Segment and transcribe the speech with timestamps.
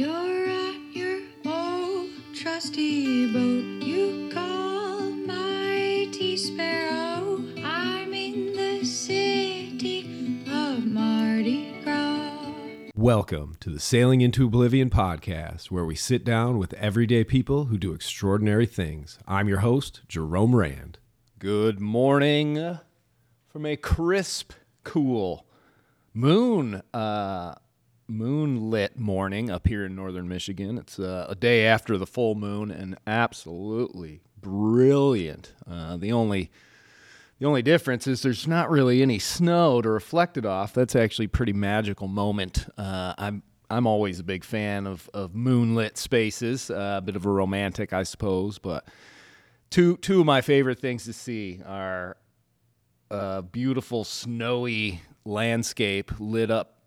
[0.00, 3.84] You're at your old trusty boat.
[3.86, 7.44] You call mighty sparrow.
[7.62, 12.90] I'm in the city of Mardi Gras.
[12.94, 17.76] Welcome to the Sailing into Oblivion podcast, where we sit down with everyday people who
[17.76, 19.18] do extraordinary things.
[19.28, 20.98] I'm your host, Jerome Rand.
[21.38, 22.78] Good morning
[23.48, 25.44] from a crisp, cool
[26.14, 27.56] moon uh,
[28.10, 30.76] moonlit morning up here in northern Michigan.
[30.76, 35.54] It's uh, a day after the full moon and absolutely brilliant.
[35.68, 36.50] Uh, the only
[37.38, 40.74] the only difference is there's not really any snow to reflect it off.
[40.74, 42.66] That's actually a pretty magical moment.
[42.76, 47.24] Uh, I'm I'm always a big fan of, of moonlit spaces, uh, a bit of
[47.24, 48.58] a romantic, I suppose.
[48.58, 48.88] But
[49.70, 52.16] two two of my favorite things to see are
[53.10, 56.79] a beautiful snowy landscape lit up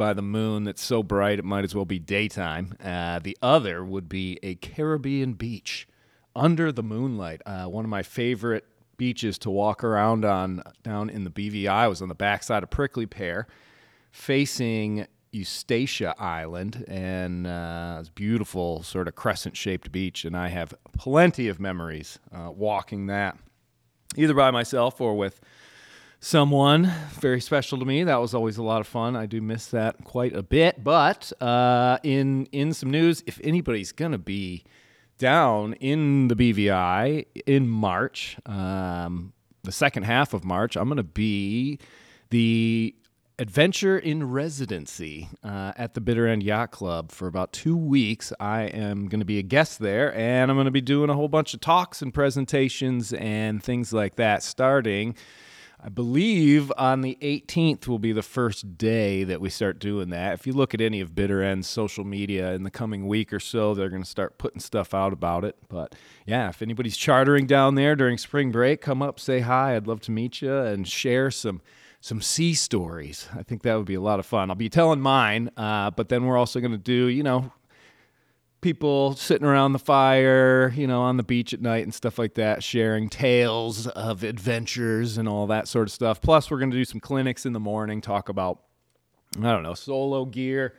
[0.00, 2.74] by the moon that's so bright it might as well be daytime.
[2.82, 5.86] Uh, the other would be a Caribbean beach
[6.34, 7.42] under the moonlight.
[7.44, 8.64] Uh, one of my favorite
[8.96, 13.04] beaches to walk around on down in the BVI was on the backside of Prickly
[13.04, 13.46] Pear,
[14.10, 20.24] facing Eustatia Island, and uh, it's beautiful sort of crescent-shaped beach.
[20.24, 23.36] And I have plenty of memories uh, walking that,
[24.16, 25.42] either by myself or with
[26.20, 28.04] someone very special to me.
[28.04, 29.16] That was always a lot of fun.
[29.16, 30.84] I do miss that quite a bit.
[30.84, 34.64] But uh, in in some news, if anybody's gonna be
[35.18, 39.32] down in the BVI in March, um,
[39.64, 41.78] the second half of March, I'm gonna be
[42.28, 42.94] the
[43.38, 48.34] adventure in residency uh, at the Bitter End Yacht Club for about two weeks.
[48.38, 51.14] I am going to be a guest there, and I'm going to be doing a
[51.14, 55.16] whole bunch of talks and presentations and things like that starting
[55.82, 60.34] I believe on the 18th will be the first day that we start doing that.
[60.34, 63.40] If you look at any of Bitter End's social media in the coming week or
[63.40, 65.56] so, they're going to start putting stuff out about it.
[65.68, 65.94] But
[66.26, 69.74] yeah, if anybody's chartering down there during spring break, come up, say hi.
[69.74, 71.62] I'd love to meet you and share some
[72.02, 73.28] some sea stories.
[73.36, 74.50] I think that would be a lot of fun.
[74.50, 77.52] I'll be telling mine, uh, but then we're also going to do, you know,
[78.60, 82.34] people sitting around the fire, you know, on the beach at night and stuff like
[82.34, 86.20] that, sharing tales of adventures and all that sort of stuff.
[86.20, 88.60] Plus, we're going to do some clinics in the morning, talk about,
[89.38, 90.74] I don't know, solo gear,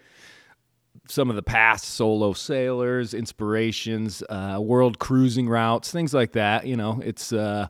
[1.08, 6.68] some of the past solo sailors, inspirations, uh, world cruising routes, things like that.
[6.68, 7.68] You know, it's, uh,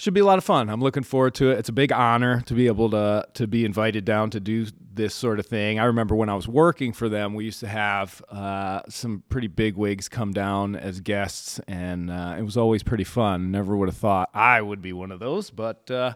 [0.00, 0.70] should be a lot of fun.
[0.70, 1.58] I'm looking forward to it.
[1.58, 5.14] It's a big honor to be able to to be invited down to do this
[5.14, 5.78] sort of thing.
[5.78, 9.46] I remember when I was working for them, we used to have uh, some pretty
[9.46, 13.50] big wigs come down as guests, and uh, it was always pretty fun.
[13.50, 16.14] Never would have thought I would be one of those, but uh,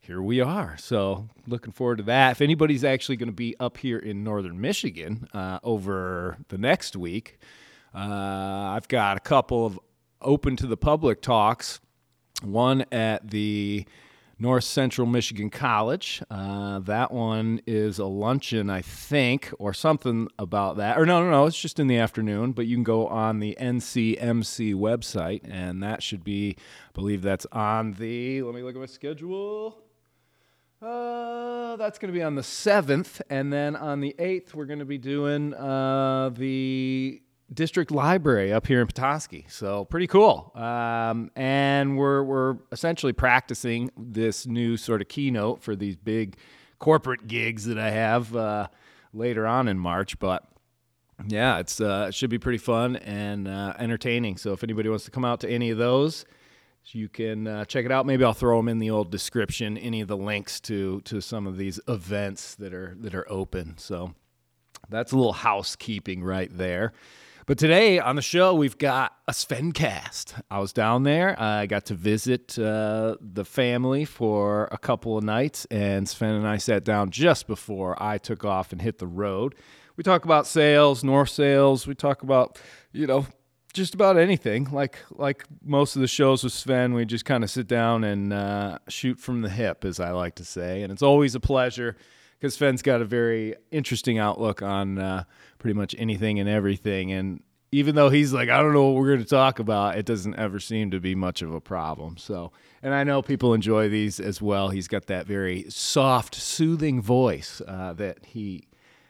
[0.00, 0.76] here we are.
[0.78, 2.32] So looking forward to that.
[2.32, 6.96] If anybody's actually going to be up here in northern Michigan uh, over the next
[6.96, 7.38] week,
[7.94, 9.78] uh, I've got a couple of
[10.22, 11.80] open to the public talks
[12.42, 13.86] one at the
[14.38, 16.22] North Central Michigan College.
[16.30, 20.98] Uh, that one is a luncheon, I think, or something about that.
[20.98, 23.56] Or no, no, no, it's just in the afternoon, but you can go on the
[23.58, 28.80] NCMC website, and that should be, I believe that's on the, let me look at
[28.80, 29.78] my schedule.
[30.82, 33.22] Uh, that's going to be on the 7th.
[33.30, 38.66] And then on the 8th, we're going to be doing uh, the district library up
[38.66, 39.46] here in Petoskey.
[39.48, 40.52] So pretty cool.
[40.54, 46.36] Um, and we're we're essentially practicing this new sort of keynote for these big
[46.78, 48.68] corporate gigs that I have uh,
[49.12, 50.18] later on in March.
[50.18, 50.44] But
[51.28, 54.36] yeah, it's uh, it should be pretty fun and uh, entertaining.
[54.36, 56.24] So if anybody wants to come out to any of those.
[56.92, 58.06] You can uh, check it out.
[58.06, 59.76] Maybe I'll throw them in the old description.
[59.76, 63.76] Any of the links to to some of these events that are that are open.
[63.76, 64.14] So
[64.88, 66.92] that's a little housekeeping right there.
[67.46, 70.42] But today on the show, we've got a Svencast.
[70.50, 71.40] I was down there.
[71.40, 76.44] I got to visit uh, the family for a couple of nights, and Sven and
[76.44, 79.54] I sat down just before I took off and hit the road.
[79.96, 81.86] We talk about sails, North Sails.
[81.86, 82.58] We talk about,
[82.92, 83.26] you know,
[83.72, 84.64] just about anything.
[84.72, 88.32] Like like most of the shows with Sven, we just kind of sit down and
[88.32, 91.96] uh, shoot from the hip, as I like to say, and it's always a pleasure
[92.38, 95.24] because Sven's got a very interesting outlook on uh,
[95.58, 97.12] pretty much anything and everything.
[97.12, 97.42] And
[97.72, 100.36] even though he's like, I don't know what we're going to talk about, it doesn't
[100.36, 102.16] ever seem to be much of a problem.
[102.16, 102.52] So,
[102.82, 104.68] and I know people enjoy these as well.
[104.68, 108.68] He's got that very soft, soothing voice uh, that he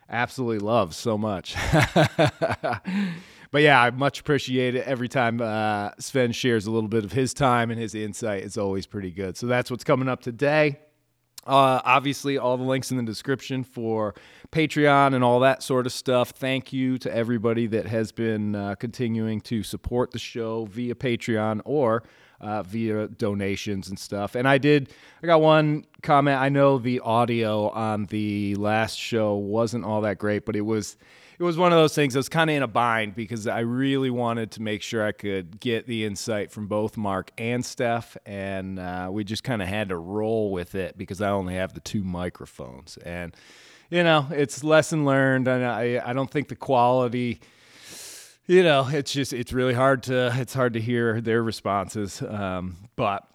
[0.09, 1.55] absolutely loves so much.
[2.15, 7.13] but yeah, I much appreciate it every time uh, Sven shares a little bit of
[7.13, 8.43] his time and his insight.
[8.43, 9.37] It's always pretty good.
[9.37, 10.79] So that's what's coming up today.
[11.47, 14.15] Uh, obviously, all the links in the description for
[14.51, 16.31] Patreon and all that sort of stuff.
[16.31, 21.61] Thank you to everybody that has been uh, continuing to support the show via Patreon
[21.65, 22.03] or
[22.41, 24.35] uh, via donations and stuff.
[24.35, 26.41] And I did, I got one comment.
[26.41, 30.97] I know the audio on the last show wasn't all that great, but it was
[31.39, 33.61] it was one of those things I was kind of in a bind because I
[33.61, 38.17] really wanted to make sure I could get the insight from both Mark and Steph,
[38.25, 41.75] and uh, we just kind of had to roll with it because I only have
[41.75, 43.35] the two microphones, and
[43.91, 47.41] you know it's lesson learned, and I I don't think the quality.
[48.47, 52.77] You know, it's just it's really hard to it's hard to hear their responses, um,
[52.95, 53.29] but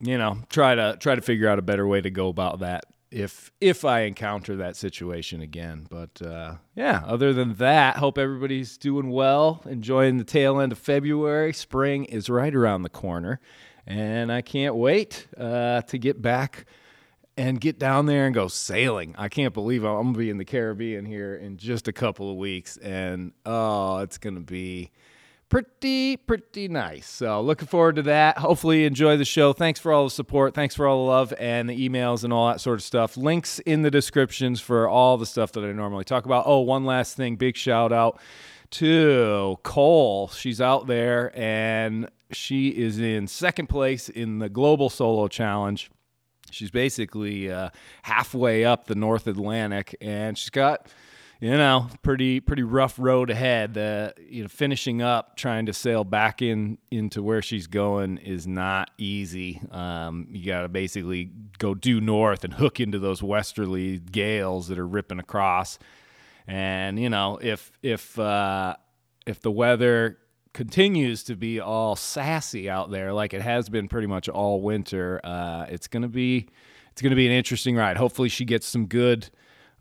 [0.00, 2.84] you know, try to try to figure out a better way to go about that
[3.14, 5.86] if if I encounter that situation again.
[5.88, 10.78] But uh, yeah, other than that, hope everybody's doing well, enjoying the tail end of
[10.78, 11.52] February.
[11.52, 13.40] Spring is right around the corner,
[13.86, 16.66] and I can't wait uh, to get back
[17.36, 19.14] and get down there and go sailing.
[19.16, 22.30] I can't believe I'm, I'm gonna be in the Caribbean here in just a couple
[22.30, 24.90] of weeks, and oh, it's gonna be
[25.54, 27.06] pretty pretty nice.
[27.06, 28.38] So looking forward to that.
[28.38, 29.52] Hopefully enjoy the show.
[29.52, 30.52] Thanks for all the support.
[30.52, 33.16] Thanks for all the love and the emails and all that sort of stuff.
[33.16, 36.42] Links in the descriptions for all the stuff that i normally talk about.
[36.48, 37.36] Oh one last thing.
[37.36, 38.18] Big shout out
[38.70, 40.26] to cole.
[40.26, 45.88] She's out there and she is in second place in the global solo challenge.
[46.50, 47.70] She's basically uh,
[48.02, 50.88] halfway up the north atlantic and she's got
[51.40, 53.76] you know, pretty pretty rough road ahead.
[53.76, 58.46] Uh, you know, finishing up trying to sail back in into where she's going is
[58.46, 59.60] not easy.
[59.70, 64.78] Um, you got to basically go due north and hook into those westerly gales that
[64.78, 65.78] are ripping across.
[66.46, 68.76] And you know, if if uh,
[69.26, 70.18] if the weather
[70.52, 75.20] continues to be all sassy out there, like it has been pretty much all winter,
[75.24, 76.48] uh, it's gonna be
[76.92, 77.96] it's gonna be an interesting ride.
[77.96, 79.30] Hopefully, she gets some good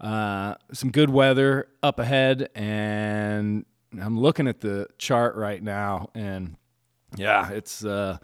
[0.03, 3.65] uh, some good weather up ahead, and
[3.99, 6.57] I'm looking at the chart right now, and
[7.15, 7.83] yeah, it's.
[7.83, 8.17] Uh,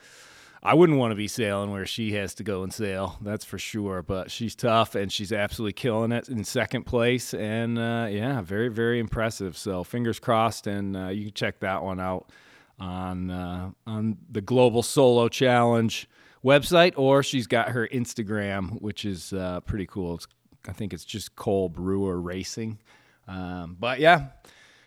[0.61, 3.17] I wouldn't want to be sailing where she has to go and sail.
[3.21, 4.03] That's for sure.
[4.03, 7.33] But she's tough and she's absolutely killing it in second place.
[7.33, 9.57] And uh, yeah, very, very impressive.
[9.57, 10.67] So fingers crossed.
[10.67, 12.29] And uh, you can check that one out
[12.77, 16.09] on uh, on the Global Solo Challenge
[16.43, 20.15] website, or she's got her Instagram, which is uh, pretty cool.
[20.15, 20.27] It's
[20.67, 22.79] I think it's just Cole Brewer Racing.
[23.27, 24.27] Um, but yeah,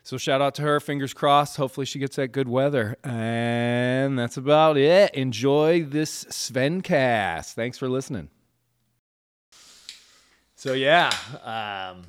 [0.02, 0.80] so shout out to her.
[0.80, 1.56] Fingers crossed.
[1.56, 2.96] Hopefully she gets that good weather.
[3.04, 5.14] And that's about it.
[5.14, 7.54] Enjoy this Svencast.
[7.54, 8.28] Thanks for listening.
[10.56, 12.02] So yeah, um,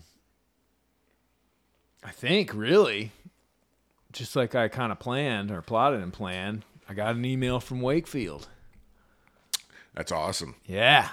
[2.03, 3.11] I think really,
[4.11, 7.81] just like I kind of planned or plotted and planned, I got an email from
[7.81, 8.47] Wakefield.
[9.95, 10.55] That's awesome.
[10.65, 11.09] Yeah.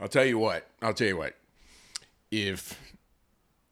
[0.00, 0.66] I'll tell you what.
[0.82, 1.34] I'll tell you what.
[2.30, 2.78] If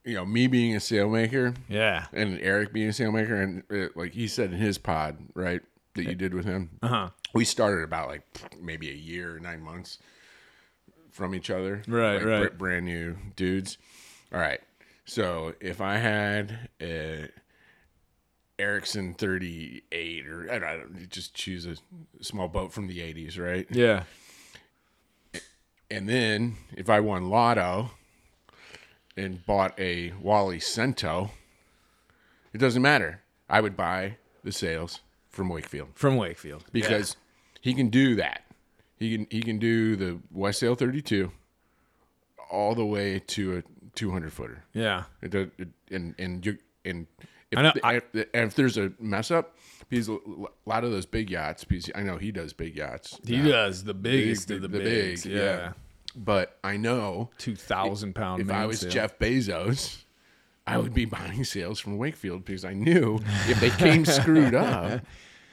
[0.04, 2.06] you know me being a sailmaker Yeah.
[2.12, 5.60] and Eric being a sailmaker, and uh, like he said in his pod, right,
[5.94, 7.08] that you did with him, Uh huh.
[7.34, 8.22] we started about like
[8.60, 9.98] maybe a year, nine months
[11.10, 11.82] from each other.
[11.88, 12.50] Right, like, right.
[12.50, 13.78] br- brand new dudes.
[14.32, 14.60] All right.
[15.06, 17.28] So if I had a
[18.58, 21.76] Ericson 38 or I don't know, just choose a
[22.22, 23.66] small boat from the 80s, right?
[23.70, 24.04] Yeah.
[25.90, 27.90] And then if I won Lotto
[29.16, 31.30] and bought a Wally Cento,
[32.52, 33.22] it doesn't matter.
[33.48, 36.64] I would buy the sails from Wakefield From Wakefield.
[36.72, 37.16] because
[37.60, 38.42] he can do that.
[38.98, 41.30] He can he can do the Westsail 32
[42.50, 43.62] all the way to a
[43.94, 44.64] 200 footer.
[44.72, 45.04] Yeah.
[45.22, 47.06] It, does- it, and and you and
[47.50, 49.56] if, I know, I- if, if there's a mess up,
[49.88, 50.18] because a
[50.64, 53.18] lot of those big yachts, because I know he does big yachts.
[53.24, 55.24] He does the biggest Big- of the, bigs.
[55.24, 55.72] big, yeah.
[56.16, 56.22] Yeah.
[56.24, 58.40] But I know Two thousand pound.
[58.42, 60.02] if I was Jeff Bezos,
[60.66, 63.16] I would be buying sails from Wakefield because I knew
[63.48, 65.02] if they came screwed up,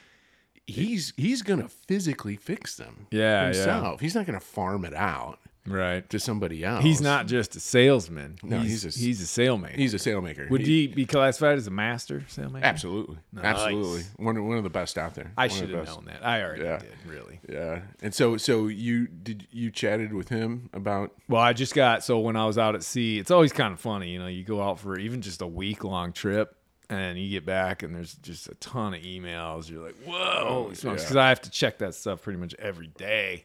[0.66, 3.44] he's he's gonna physically fix them Yeah, yeah.
[3.46, 4.00] himself.
[4.00, 6.08] He's not gonna farm it out right.
[6.10, 6.82] to somebody else.
[6.84, 8.36] He's not just a salesman.
[8.42, 9.74] No, he's he's a- he's a sailmaker.
[9.76, 10.48] He's a sailmaker.
[10.50, 12.62] Would He- be classified as a master sailmaker?
[12.62, 14.02] Absolutely, absolutely.
[14.16, 15.32] One of, one of the best out there.
[15.36, 15.96] I One of should have best.
[15.96, 16.24] known that.
[16.26, 16.78] I already Yeah.
[16.78, 17.40] did, really.
[17.48, 22.04] Yeah, and so so you did you chatted with him about Well, I just got
[22.04, 24.26] so when I was out at sea, it's always kind of funny, you know.
[24.26, 26.56] You go out for even just a week long trip,
[26.90, 29.70] and you get back, and there's just a ton of emails.
[29.70, 33.44] You're like, whoa, oh, because I have to check that stuff pretty much every day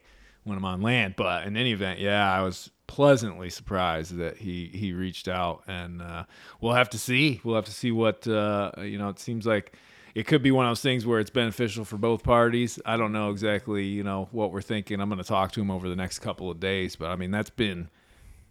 [0.50, 1.16] when I'm on land.
[1.16, 6.02] But in any event, yeah, I was pleasantly surprised that he he reached out, and
[6.02, 6.24] uh,
[6.60, 7.40] we'll have to see.
[7.44, 9.10] We'll have to see what uh, you know.
[9.10, 9.76] It seems like
[10.16, 12.80] it could be one of those things where it's beneficial for both parties.
[12.86, 15.00] I don't know exactly, you know, what we're thinking.
[15.00, 17.32] I'm going to talk to him over the next couple of days, but I mean,
[17.32, 17.90] that's been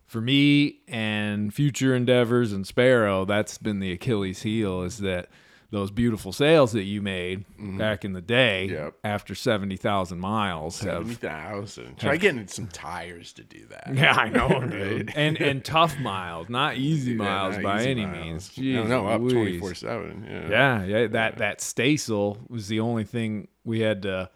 [0.07, 3.25] for me and future endeavors and Sparrow.
[3.25, 5.29] That's been the Achilles heel is that
[5.71, 7.45] those beautiful sails that you made
[7.77, 8.95] back in the day Yep.
[9.05, 11.97] after 70,000 miles Seventy have.
[11.99, 13.91] Try getting some tires to do that.
[13.95, 15.13] yeah, I know, dude.
[15.15, 18.25] And and tough miles, not easy Yeah, miles not by easy any miles.
[18.25, 18.53] means.
[18.59, 20.27] No, Jeez no, up twenty four seven.
[20.27, 20.49] Yeah.
[20.49, 21.07] Yeah, yeah.
[21.09, 24.31] That that staysail was the only thing we had to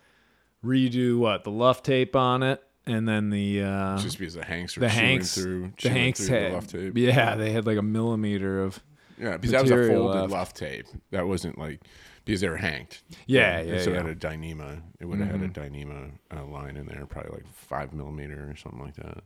[0.64, 1.18] redo.
[1.18, 4.80] What the luff tape on it, and then the uh, Just because the Hanks were
[4.80, 6.98] the Hanks through, the Hanks through had the tape.
[6.98, 8.80] yeah, they had like a millimeter of
[9.19, 10.33] Yeah, because that was a folded left.
[10.33, 10.87] luff tape.
[11.11, 11.81] That wasn't like
[12.25, 13.02] because they were hanked.
[13.26, 13.99] Yeah, yeah, So it yeah.
[14.00, 14.09] Mm-hmm.
[14.09, 14.83] had a Dyneema.
[15.00, 18.57] It would have had a Dyneema uh, line in there, probably like five millimeter or
[18.57, 19.23] something like that.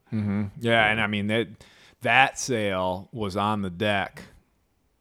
[0.60, 1.48] yeah, and I mean that
[2.02, 4.22] that sail was on the deck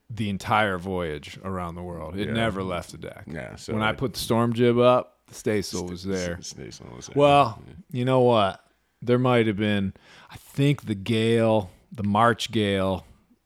[0.10, 2.16] the entire voyage around the world.
[2.18, 2.34] It Yeah.
[2.34, 3.24] never left the deck.
[3.28, 3.56] Yeah.
[3.56, 6.36] So when I it- put the storm jib up, the staysail was there.
[6.38, 7.16] S- Staysail was there.
[7.16, 7.60] Well,
[7.92, 8.62] you know what?
[9.02, 9.94] There might have been,
[10.30, 13.06] I think the gale, the March gale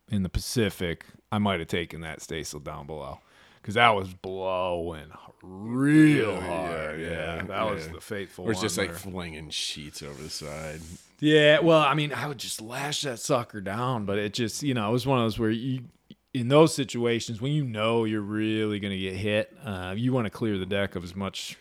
[0.10, 3.20] in the Pacific, I might have taken that staysail down below
[3.62, 5.12] because that was blowing
[5.44, 7.00] real Yeah, hard.
[7.00, 10.30] yeah, Yeah, yeah, that was the fateful or it's just like flinging sheets over the
[10.30, 10.82] side.
[11.20, 14.74] yeah, well, I mean, I would just lash that sucker down, but it just, you
[14.74, 15.84] know, it was one of those where you,
[16.34, 20.26] in those situations, when you know you're really going to get hit, uh, you want
[20.26, 21.58] to clear the deck of as much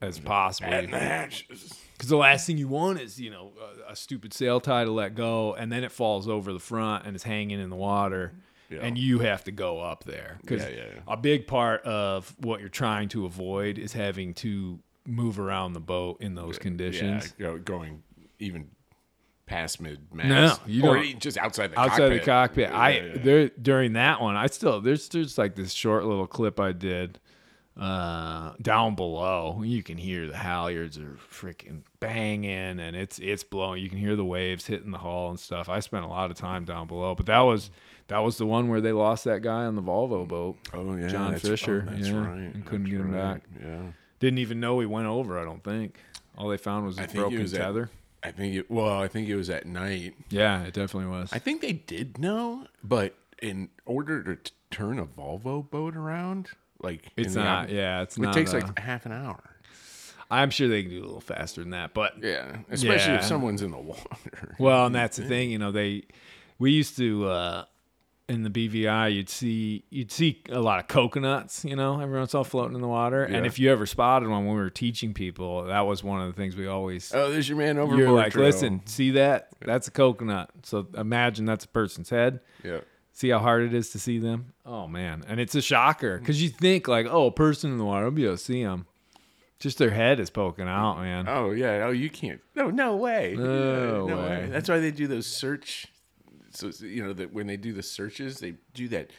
[0.00, 0.70] as possible.
[0.70, 1.74] The hatches.
[1.92, 3.52] Because the last thing you want is, you know,
[3.88, 7.06] a, a stupid sail tie to let go, and then it falls over the front
[7.06, 8.32] and it's hanging in the water,
[8.70, 8.78] Yeah.
[8.82, 10.38] and you have to go up there.
[10.40, 11.00] Because Yeah, yeah, yeah.
[11.06, 15.80] a big part of what you're trying to avoid is having to move around the
[15.80, 17.34] boat in those conditions.
[17.38, 18.02] Yeah, going
[18.38, 18.68] even
[19.46, 22.24] past mid No, you or don't- just outside the Outside the cockpit.
[22.24, 23.18] cockpit, I Yeah, yeah.
[23.22, 27.18] there during that one, I still there's there's like this short little clip I did
[27.76, 33.82] uh down below you can hear the halyards are freaking banging and it's it's blowing
[33.82, 36.36] you can hear the waves hitting the hull and stuff i spent a lot of
[36.36, 37.72] time down below but that was
[38.08, 41.08] that was the one where they lost that guy on the volvo boat Oh yeah,
[41.08, 42.38] John Fisher, oh, that's yeah, right.
[42.38, 43.34] and couldn't that's get him right.
[43.34, 43.42] back.
[43.62, 43.82] Yeah,
[44.20, 45.98] didn't even know he went over i don't think
[46.36, 47.90] all they found was a broken was at- tether
[48.26, 48.70] I think it.
[48.70, 50.14] Well, I think it was at night.
[50.30, 54.98] yeah it definitely was I think they did know, but in order to t- turn
[54.98, 56.48] a Volvo boat around,
[56.80, 59.42] like it's not out- yeah it's it not It takes uh, like half an hour.
[60.30, 63.18] i'm sure they can do a little faster than that but Yeah, especially Yeah.
[63.18, 64.56] if someone's in the water.
[64.58, 66.04] Well, and that's the thing, you know, they
[66.58, 67.64] we used to uh
[68.28, 72.32] in the BVI you'd see you'd see a lot of coconuts, you know, every once
[72.32, 73.22] in a while floating in the water.
[73.24, 76.26] And if you ever spotted one when we were teaching people, that was one of
[76.28, 77.96] the things we always oh, there's your man over.
[77.96, 79.48] you're like, listen, see that?
[79.60, 80.50] That's a coconut.
[80.62, 82.40] So imagine that's a person's head.
[82.62, 82.80] Yeah.
[83.12, 84.54] See how hard it is to see them?
[84.66, 87.84] Oh man, and it's a shocker because you think like, oh, a person in the
[87.84, 88.86] water, I'll be able to see them.
[89.60, 91.28] Just their head is poking out, man.
[91.28, 91.84] Oh yeah.
[91.86, 92.40] Oh, you can't.
[92.56, 93.34] No, no way.
[93.38, 94.48] No Yeah, way.
[94.50, 95.86] That's why they do those search.
[96.56, 99.10] So you know that when they do the searches, they do that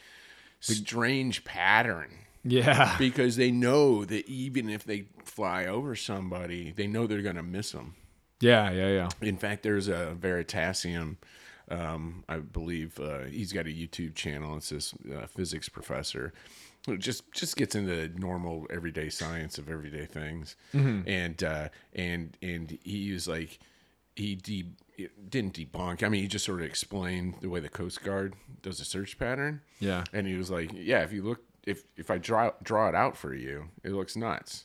[0.60, 2.10] strange pattern
[2.44, 7.42] Yeah, because they know that even if they fly over somebody, they know they're gonna
[7.42, 7.94] miss them.
[8.40, 9.08] yeah, yeah, yeah.
[9.20, 11.16] In fact, there's a Veritasium.
[11.68, 14.56] Um, I believe uh, he's got a YouTube channel.
[14.56, 16.32] It's this uh, physics professor
[16.86, 22.78] who just just gets into normal everyday science of everyday things, and uh, and and
[22.84, 23.58] he was like
[24.16, 24.72] he de-
[25.28, 26.02] didn't debunk.
[26.02, 29.18] I mean, he just sort of explained the way the Coast Guard does a search
[29.18, 29.60] pattern.
[29.78, 30.04] Yeah.
[30.12, 33.16] and he was like, yeah, if you look, if if I draw draw it out
[33.16, 34.64] for you, it looks nuts.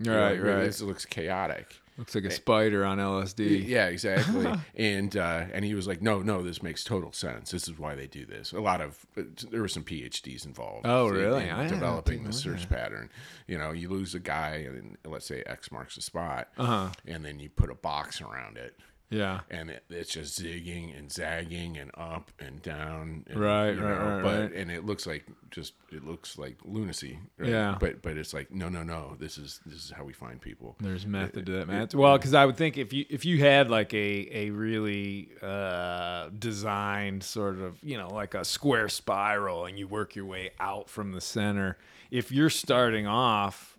[0.00, 0.62] Right, Like, right.
[0.64, 1.76] It looks chaotic.
[2.02, 3.64] Looks like a spider on LSD.
[3.68, 4.44] Yeah, exactly.
[4.74, 7.52] and uh, and he was like, no, no, this makes total sense.
[7.52, 8.50] This is why they do this.
[8.50, 10.84] A lot of there were some PhDs involved.
[10.84, 11.48] Oh, in- really?
[11.48, 13.08] in developing the search pattern.
[13.46, 16.88] You know, you lose a guy, and let's say X marks the spot, Uh-huh.
[17.06, 18.76] and then you put a box around it.
[19.12, 19.40] Yeah.
[19.50, 23.24] And it, it's just zigging and zagging and up and down.
[23.28, 24.52] And, Right, you right, know, right, But right.
[24.54, 27.18] and it looks like just it looks like lunacy.
[27.38, 27.50] right?
[27.50, 27.76] Yeah.
[27.78, 29.16] But but it's like no no no.
[29.18, 30.76] This is this is how we find people.
[30.80, 31.88] There's method to that, man.
[31.94, 36.30] Well, because I would think if you if you had like a a really uh,
[36.38, 40.88] designed sort of you know like a square spiral and you work your way out
[40.88, 41.76] from the center,
[42.10, 43.78] if you're starting off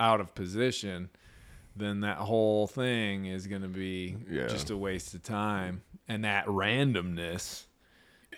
[0.00, 1.08] out of position,
[1.78, 4.46] then that whole thing is going to be Yeah.
[4.46, 7.64] just a waste of time, and that randomness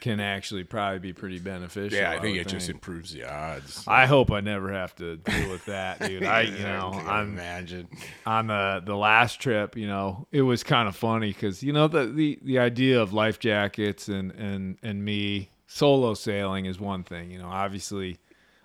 [0.00, 1.99] can actually probably be pretty beneficial.
[1.99, 3.85] Yeah, I think would it just improves the odds.
[3.87, 6.25] I hope I never have to deal with that, dude.
[6.25, 7.87] I, you know, can I'm imagine.
[8.25, 11.87] on the the last trip, you know, it was kind of funny because you know
[11.87, 17.04] the, the the idea of life jackets and and and me solo sailing is one
[17.04, 17.30] thing.
[17.30, 18.16] You know, obviously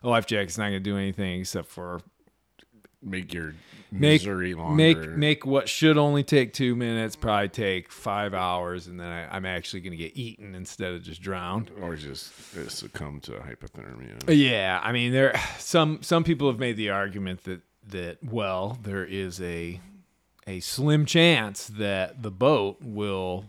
[0.04, 2.00] a life jacket's not going to do anything except for
[3.02, 3.54] Make your
[4.00, 4.76] make longer.
[4.76, 9.36] make make what should only take two minutes probably take five hours, and then I,
[9.36, 11.72] I'm actually going to get eaten instead of just drowned.
[11.82, 14.24] or just uh, succumb to hypothermia.
[14.28, 19.06] Yeah, I mean, there some some people have made the argument that that well, there
[19.06, 19.80] is a
[20.48, 23.46] a slim chance that the boat will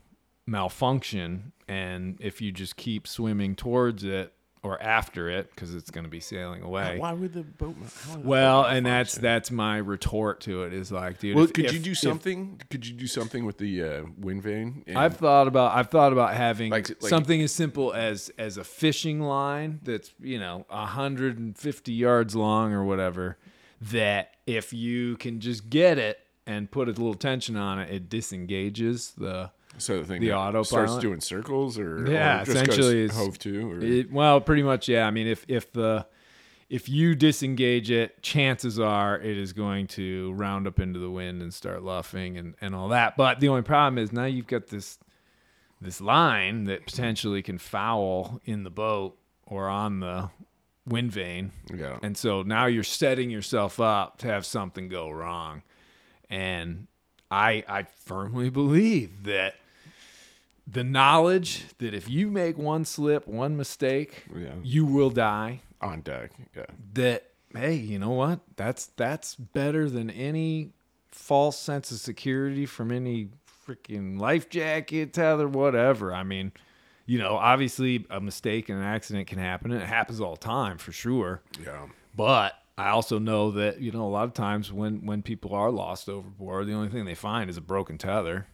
[0.46, 4.32] malfunction, and if you just keep swimming towards it
[4.66, 6.99] or after it, because it's going to be sailing away.
[6.99, 7.76] Why would the boat?
[8.04, 9.23] how would the Well, boat and that's function?
[9.23, 11.37] that's my retort to it is like, dude.
[11.37, 12.61] Well, if- could if- you do if- something?
[12.68, 14.82] could you do something with the uh, wind vane?
[14.88, 18.56] and- I've thought about I've thought about having Like- like- something as simple as as
[18.56, 23.38] a fishing line that's you know 150 yards long or whatever
[23.80, 28.08] that if you can just get it and put a little tension on it it
[28.08, 30.66] disengages the so the thing the autopilot?
[30.66, 33.73] starts doing circles, or Yeah, or just essentially hove to.
[33.73, 36.06] Or, it, well pretty much yeah I mean if if the
[36.68, 41.42] if you disengage it chances are it is going to round up into the wind
[41.42, 44.68] and start luffing and and all that but the only problem is now you've got
[44.68, 44.99] this
[45.80, 50.30] this line that potentially can foul in the boat or on the
[50.87, 51.52] wind vane.
[51.73, 51.99] Yeah.
[52.02, 55.62] And so now you're setting yourself up to have something go wrong.
[56.30, 56.87] And
[57.30, 59.54] I I firmly believe that
[60.66, 64.54] the knowledge that if you make one slip, one mistake, Yeah.
[64.62, 66.32] you will die, on deck.
[66.56, 66.64] Yeah.
[66.94, 68.40] that hey, you know what?
[68.56, 70.73] That's that's better than any
[71.11, 73.28] false sense of security from any
[73.66, 76.12] freaking life jacket, tether, whatever.
[76.14, 76.52] I mean,
[77.06, 80.40] you know, obviously a mistake and an accident can happen, and it happens all the
[80.40, 81.42] time for sure.
[81.64, 81.87] Yeah.
[82.14, 85.70] But I also know that you know a lot of times when when people are
[85.70, 88.46] lost overboard, the only thing they find is a broken tether.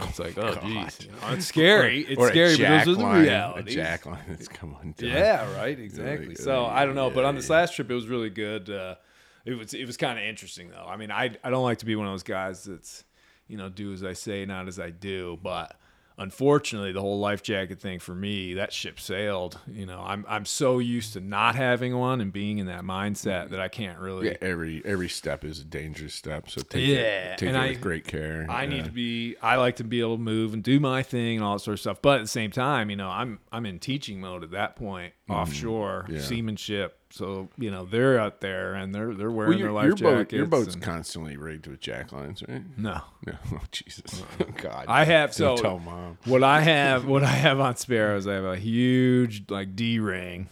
[0.00, 2.00] It's like, oh, geez, you know, it's scary.
[2.00, 3.74] It's Or scary, but those are the realities.
[3.74, 5.08] A jack line that's come undone.
[5.08, 5.78] Yeah, right.
[5.78, 6.34] Exactly.
[6.34, 6.66] So.
[6.66, 8.68] I don't know, but on this last trip, it was really good.
[8.68, 8.96] Uh,
[9.44, 10.86] it was it was kind of interesting though.
[10.86, 13.04] I mean, I I don't like to be one of those guys that's
[13.46, 15.38] you know do as I say, not as I do.
[15.42, 15.76] But
[16.18, 19.58] unfortunately, the whole life jacket thing for me, that ship sailed.
[19.66, 23.50] You know, I'm I'm so used to not having one and being in that mindset
[23.50, 24.26] that I can't really.
[24.28, 26.96] Yeah, every every step is a dangerous step, so take Yeah,
[27.32, 28.46] it, take and it I- with great care.
[28.48, 28.68] I yeah.
[28.68, 29.36] need to be.
[29.42, 31.74] I like to be able to move and do my thing and all that sort
[31.74, 32.00] of stuff.
[32.02, 35.12] But at the same time, you know, I'm I'm in teaching mode at that point,
[35.28, 36.20] offshore Mm, yeah.
[36.20, 36.98] seamanship.
[37.14, 40.16] So you know, they're out there and they're they're wearing Well, their life your boat,
[40.16, 40.32] jackets.
[40.32, 42.62] your boat's and- constantly rigged with jack lines, right?
[42.76, 44.86] no, No, oh Jesus, oh, God.
[44.88, 46.18] I have so tell mom.
[46.24, 48.26] what I have what I have on Sparrows.
[48.26, 50.48] I have a huge like D ring,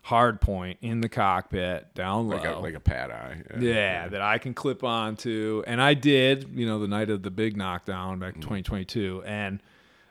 [0.00, 2.36] hard point in the cockpit down low.
[2.38, 3.42] Like a like a pad eye.
[3.60, 5.62] Yeah, that I can clip on to.
[5.66, 8.44] And I did, you know, the night of the big knockdown back in mm.
[8.44, 9.22] 2022.
[9.26, 9.62] And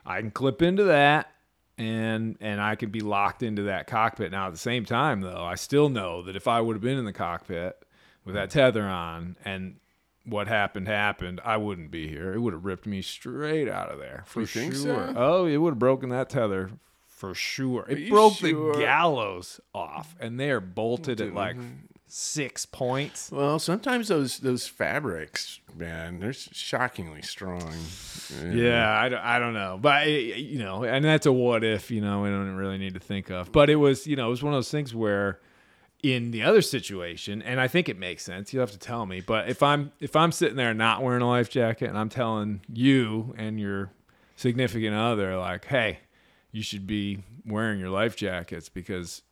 [0.06, 1.32] I can clip into that
[1.80, 4.30] and and I could be locked into that cockpit.
[4.30, 6.98] Now at the same time though, I still know that if I would have been
[6.98, 7.82] in the cockpit
[8.24, 9.76] with that tether on and
[10.26, 12.34] what happened happened, I wouldn't be here.
[12.34, 14.72] It would have ripped me straight out of there for You sure.
[14.72, 15.14] so?
[15.16, 16.70] Oh, it would have broken that tether
[17.06, 17.86] for sure.
[17.88, 18.74] It broke sure?
[18.74, 21.56] the gallows off, and they are bolted at like
[22.12, 23.30] six points.
[23.30, 27.72] Well, sometimes those those fabrics, man, they're shockingly strong.
[28.52, 31.90] Yeah, I, don't- I don't know, but eh, you know, and that's a what if.
[31.90, 33.50] You know, we don't really need to think of.
[33.52, 35.40] But it was, you know, it was one of those things where,
[36.02, 38.52] in the other situation, and I think it makes sense.
[38.52, 41.22] You will have to tell me, but if I'm if I'm sitting there not wearing
[41.22, 43.90] a life jacket, and I'm telling you and your
[44.36, 45.98] significant other, like, hey,
[46.52, 49.22] you should be wearing your life jackets because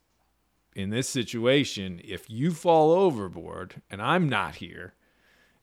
[0.79, 4.93] in this situation, if you fall overboard and I'm not here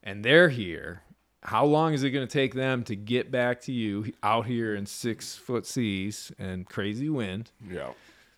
[0.02, 1.02] and they're here,
[1.42, 4.74] how long is it going to take them to get back to you out here
[4.74, 7.50] in six foot seas and crazy wind?
[7.68, 7.92] Yeah.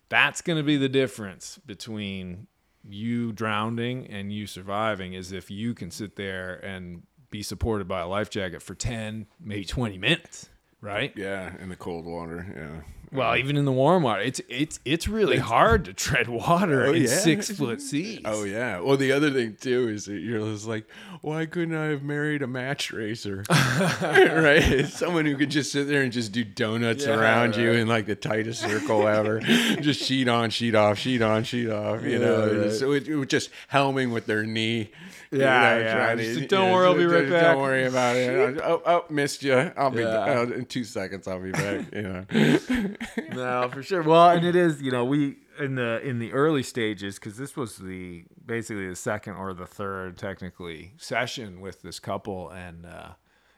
[0.07, 2.47] That's going to be the difference between
[2.87, 7.99] you drowning and you surviving is if you can sit there and be supported by
[7.99, 10.49] a life jacket for 10, maybe 20 minutes,
[10.81, 11.11] right?
[11.15, 12.47] Yeah, in the cold water.
[12.55, 12.81] Yeah.
[13.11, 16.93] Well, even in the warm water, it's it's it's really hard to tread water Oh,
[16.93, 17.07] in yeah?
[17.07, 18.21] six foot seas.
[18.25, 18.79] Oh yeah.
[18.81, 20.85] Well, the other thing too is that you're just like,
[21.21, 23.43] why couldn't I have married a match racer?
[24.01, 24.85] right?
[24.87, 28.05] Someone who could just sit there and just do donuts Yeah, around you in like
[28.05, 29.39] the tightest circle ever.
[29.81, 32.03] just sheet on, sheet off, sheet on, sheet off.
[32.03, 32.71] You know, right.
[32.71, 34.91] so it, it was just helming with their knee.
[35.31, 36.15] You Yeah, know, yeah.
[36.15, 38.61] Just, "Don't know, worry, I'll be right back." Don't worry about it.
[38.63, 39.53] Oh, oh, missed you.
[39.77, 40.25] I'll be Yeah.
[40.39, 41.27] oh, in two seconds.
[41.27, 41.85] I'll be back.
[41.93, 42.25] You know.
[43.33, 44.01] no, for sure.
[44.03, 47.55] Well, and it is, you know, we in the in the early stages because this
[47.55, 53.09] was the basically the second or the third technically session with this couple, and uh,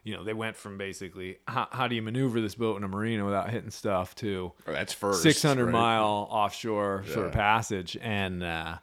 [0.03, 2.87] you know they went from basically how, how do you maneuver this boat in a
[2.87, 5.21] marina without hitting stuff to Oh, that's first.
[5.21, 5.71] 600 right?
[5.71, 8.77] mile offshore sort of passage and uh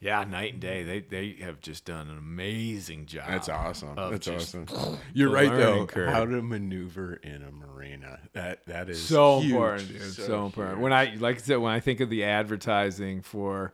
[0.00, 0.84] Yeah, night and day.
[0.84, 3.24] They they have just done an amazing job.
[3.28, 3.96] That's awesome.
[3.96, 4.66] That's awesome.
[5.12, 5.86] You're right though.
[5.86, 6.12] curve.
[6.12, 8.20] How to maneuver in a marina.
[8.32, 9.52] That that is so huge.
[9.52, 10.02] important, dude.
[10.02, 10.76] So, important.
[10.76, 10.82] huge.
[10.82, 13.72] When I like I said, when I think of the advertising for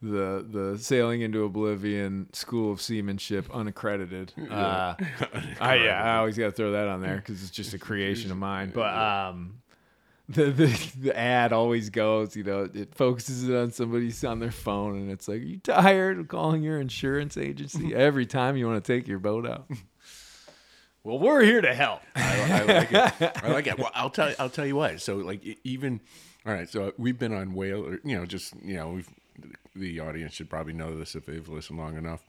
[0.00, 4.94] the the sailing into oblivion school of seamanship unaccredited uh
[5.60, 8.30] I, yeah i always got to throw that on there because it's just a creation
[8.30, 9.62] of mine but um
[10.28, 14.50] the, the the ad always goes you know it focuses it on somebody on their
[14.50, 18.66] phone and it's like Are you tired of calling your insurance agency every time you
[18.66, 19.70] want to take your boat out
[21.04, 23.32] well we're here to help I, I like it.
[23.44, 23.78] I like it.
[23.78, 25.00] Well, I'll tell you, I'll tell you what.
[25.00, 26.00] So like even
[26.46, 26.68] all right.
[26.68, 27.96] So we've been on whale.
[28.04, 29.08] You know, just you know, we've
[29.74, 32.22] the audience should probably know this if they've listened long enough.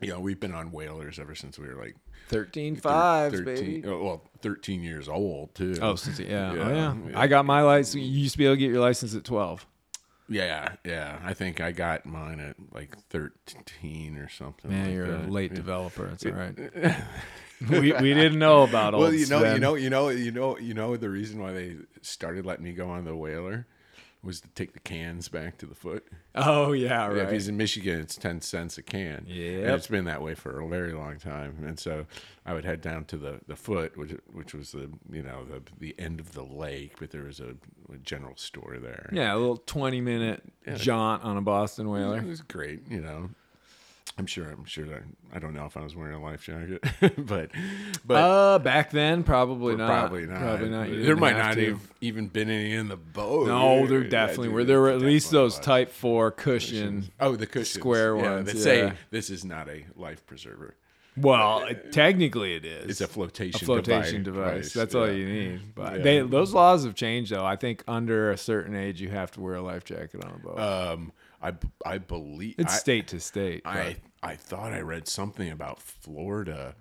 [0.00, 1.96] You know, we've been on whalers ever since we were like
[2.28, 5.76] 13 thir- fives 13 baby oh, Well, thirteen years old too.
[5.82, 6.94] Oh, since yeah, Yeah, oh, yeah.
[7.10, 7.20] yeah.
[7.20, 7.96] I got my license.
[7.96, 9.66] You used to be able to get your license at twelve.
[10.28, 11.18] yeah, yeah.
[11.24, 14.70] I think I got mine at like thirteen or something.
[14.70, 15.28] Man, like you're that.
[15.28, 15.56] a late Yeah.
[15.56, 16.06] developer.
[16.12, 16.56] It's all right.
[17.68, 20.56] we we didn't know about old Well, you know, you know, you know, you know,
[20.58, 20.96] you know.
[20.96, 23.66] The reason why they started letting me go on the whaler
[24.22, 26.06] was to take the cans back to the foot.
[26.34, 27.28] Oh yeah, Yeah, right.
[27.28, 29.24] because in Michigan it's ten cents a can.
[29.26, 31.64] Yeah, it's been that way for a very long time.
[31.66, 32.06] And so
[32.44, 35.62] I would head down to the, the foot, which which was the you know the
[35.78, 37.54] the end of the lake, but there was a,
[37.92, 39.08] a general store there.
[39.12, 40.42] yeah, a little twenty minute
[40.76, 42.16] jaunt on a Boston whaler.
[42.16, 42.28] it whaler.
[42.28, 42.80] was great.
[42.90, 43.30] You know,
[44.20, 44.50] I'm sure.
[44.50, 45.00] I'm sure that
[45.32, 46.84] I don't know if I was wearing a life jacket,
[47.26, 47.48] but
[48.04, 48.14] but.
[48.14, 49.88] uh, back then probably not.
[49.88, 50.40] Probably not.
[50.40, 50.90] Probably not.
[50.90, 51.70] There might not to.
[51.70, 53.46] have even been any in the boat.
[53.48, 54.64] No, there definitely dude, were.
[54.64, 55.64] There were at least those was.
[55.64, 57.10] Type Four cushion.
[57.18, 57.70] Oh, the cushions.
[57.70, 58.62] square yeah, ones, that yeah.
[58.62, 60.74] say this is not a life preserver.
[61.16, 62.90] Well, technically it is.
[62.90, 63.58] It's a flotation.
[63.62, 64.46] a flotation device.
[64.48, 64.72] device.
[64.74, 65.74] That's all you need.
[65.74, 66.02] But Yeah.
[66.02, 67.46] they those laws have changed though.
[67.46, 70.38] I think under a certain age you have to wear a life jacket on a
[70.38, 70.58] boat.
[70.58, 71.54] Um, I
[71.84, 73.62] I believe it's I, state to state.
[73.64, 76.74] I I thought I read something about Florida.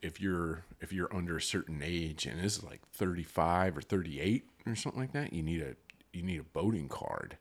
[0.00, 4.44] If you're if you're under a certain age and this is like 35 or 38
[4.66, 5.74] or something like that, you need a
[6.12, 7.36] you need a boating card.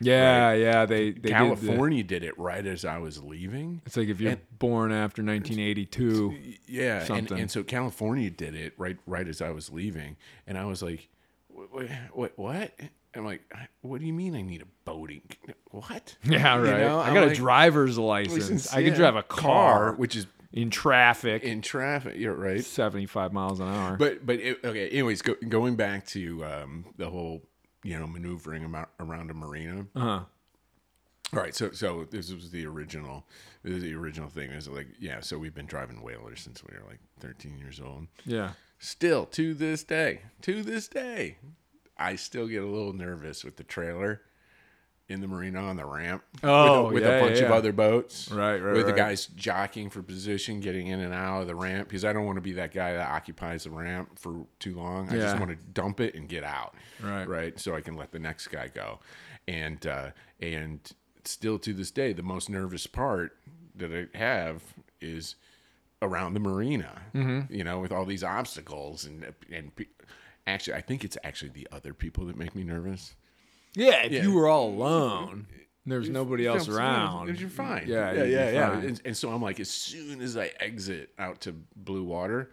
[0.00, 0.86] yeah, yeah.
[0.86, 3.82] They, they Did the- California did it right as I was leaving.
[3.84, 6.36] it's like if you're born after 1982.
[6.66, 7.32] Yeah, something.
[7.32, 10.82] and, and so California did it right right as I was leaving, and I was
[10.82, 11.08] like,
[11.48, 11.88] "What?
[12.12, 12.32] What?
[12.38, 12.72] what?
[13.18, 13.42] I'm like,
[13.82, 15.22] "What do you mean I need a boating?
[15.70, 16.16] What?
[16.24, 16.80] Yeah, You right.
[16.80, 18.34] know, I got a driver's license.
[18.38, 22.16] license, I can yeah, drive a car, which is in traffic in traffic.
[22.16, 22.64] You're right.
[22.64, 23.96] 75 miles an hour.
[23.96, 24.88] But but it, okay.
[24.88, 27.42] Anyways, go, going back to um, the whole
[27.82, 28.64] you know maneuvering
[28.98, 29.86] around a marina.
[29.94, 30.20] uh-huh.
[31.34, 33.26] All right, so so this was the original.
[33.62, 34.50] This is the original thing.
[34.50, 35.20] Is like yeah.
[35.20, 38.06] So we've been driving whalers since we were like 13 years old.
[38.24, 38.52] Yeah.
[38.78, 41.36] Still to this day, to this day,
[41.98, 44.22] I still get a little nervous with the trailer
[45.08, 46.22] in the marina on the ramp.
[46.42, 48.30] Oh, with, a, with yeah, a bunch of other boats.
[48.30, 51.88] Right, right, With the guys jockeying for position, getting in and out of the ramp
[51.88, 55.08] because I don't want to be that guy that occupies the ramp for too long.
[55.08, 56.74] I just want to dump it and get out.
[57.02, 57.26] Right.
[57.28, 57.58] Right.
[57.58, 59.00] So I can let the next guy go.
[59.48, 60.80] And uh, and
[61.24, 63.36] still to this day, the most nervous part
[63.76, 64.62] that I have
[65.00, 65.36] is
[66.02, 67.02] around the marina.
[67.14, 67.52] Mm-hmm.
[67.52, 69.86] You know, with all these obstacles and and pe-
[70.48, 73.14] actually, I think it's actually the other people that make me nervous.
[73.74, 74.22] Yeah, if Yeah.
[74.22, 75.46] you were all alone,
[75.86, 77.38] there's nobody else Yeah, around.
[77.38, 77.84] You're fine.
[77.86, 78.78] Yeah, yeah, yeah, yeah.
[78.80, 82.50] And, and so I'm like, as soon as I exit out to blue water,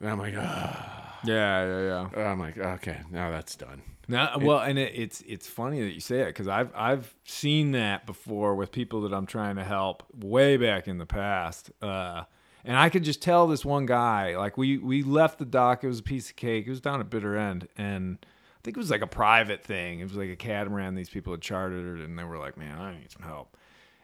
[0.00, 1.18] then I'm like, ah.
[1.24, 2.30] Yeah, yeah, yeah.
[2.30, 3.82] I'm like, okay, now that's done.
[4.08, 7.72] Now, well, and it, it's it's funny that you say it because I've I've seen
[7.72, 12.24] that before with people that I'm trying to help way back in the past, uh,
[12.64, 15.84] and I could just tell this one guy like we we left the dock.
[15.84, 16.66] It was a piece of cake.
[16.66, 20.00] It was down at Bitter End, and I think it was like a private thing.
[20.00, 22.98] It was like a catamaran these people had chartered, and they were like, "Man, I
[22.98, 23.56] need some help."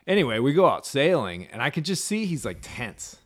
[0.06, 3.18] Anyway, we go out sailing, and I could just see he's like tense,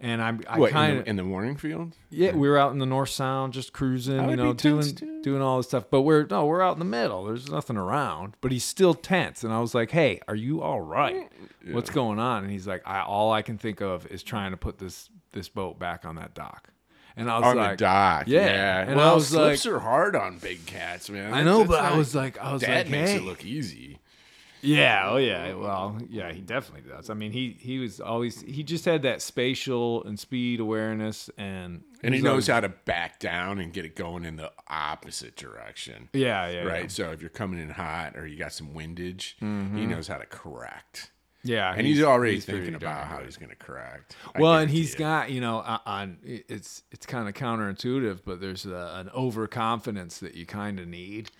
[0.00, 1.92] and I'm I What kind in, of the, in the warning field?
[2.10, 5.20] yeah, we were out in the North Sound, just cruising, you know, doing too.
[5.22, 5.84] doing all this stuff.
[5.90, 7.24] But we're no, we're out in the middle.
[7.24, 9.44] There's nothing around, but he's still tense.
[9.44, 11.28] And I was like, "Hey, are you all right?
[11.64, 14.50] Mm, What's going on?" And he's like, I, "All I can think of is trying
[14.50, 16.70] to put this this boat back on that dock."
[17.16, 18.24] And I was On like, the dock.
[18.26, 18.44] yeah.
[18.46, 18.80] Yeah.
[18.88, 21.32] And well, I was slips like- are hard on big cats, man.
[21.32, 23.16] I know, That's- but that's I was like, I was Dad like, makes hey.
[23.18, 24.00] it look easy.
[24.64, 25.54] Yeah, oh yeah.
[25.54, 27.10] Well, yeah, he definitely does.
[27.10, 31.82] I mean, he he was always he just had that spatial and speed awareness, and
[32.02, 35.36] And he knows always- how to back down and get it going in the opposite
[35.36, 36.08] direction.
[36.12, 36.82] Yeah, yeah, Right.
[36.82, 36.88] yeah.
[36.88, 39.76] So if you're coming in hot or you got some windage, Mm-hmm.
[39.76, 41.10] he knows how to correct.
[41.46, 44.16] Yeah, And he's, already he's thinking about how he's going to correct.
[44.38, 44.98] Well, and he's it.
[44.98, 50.18] got you know on- on it's it's kind of counterintuitive, but there's a, an overconfidence
[50.20, 51.30] that you kind of need.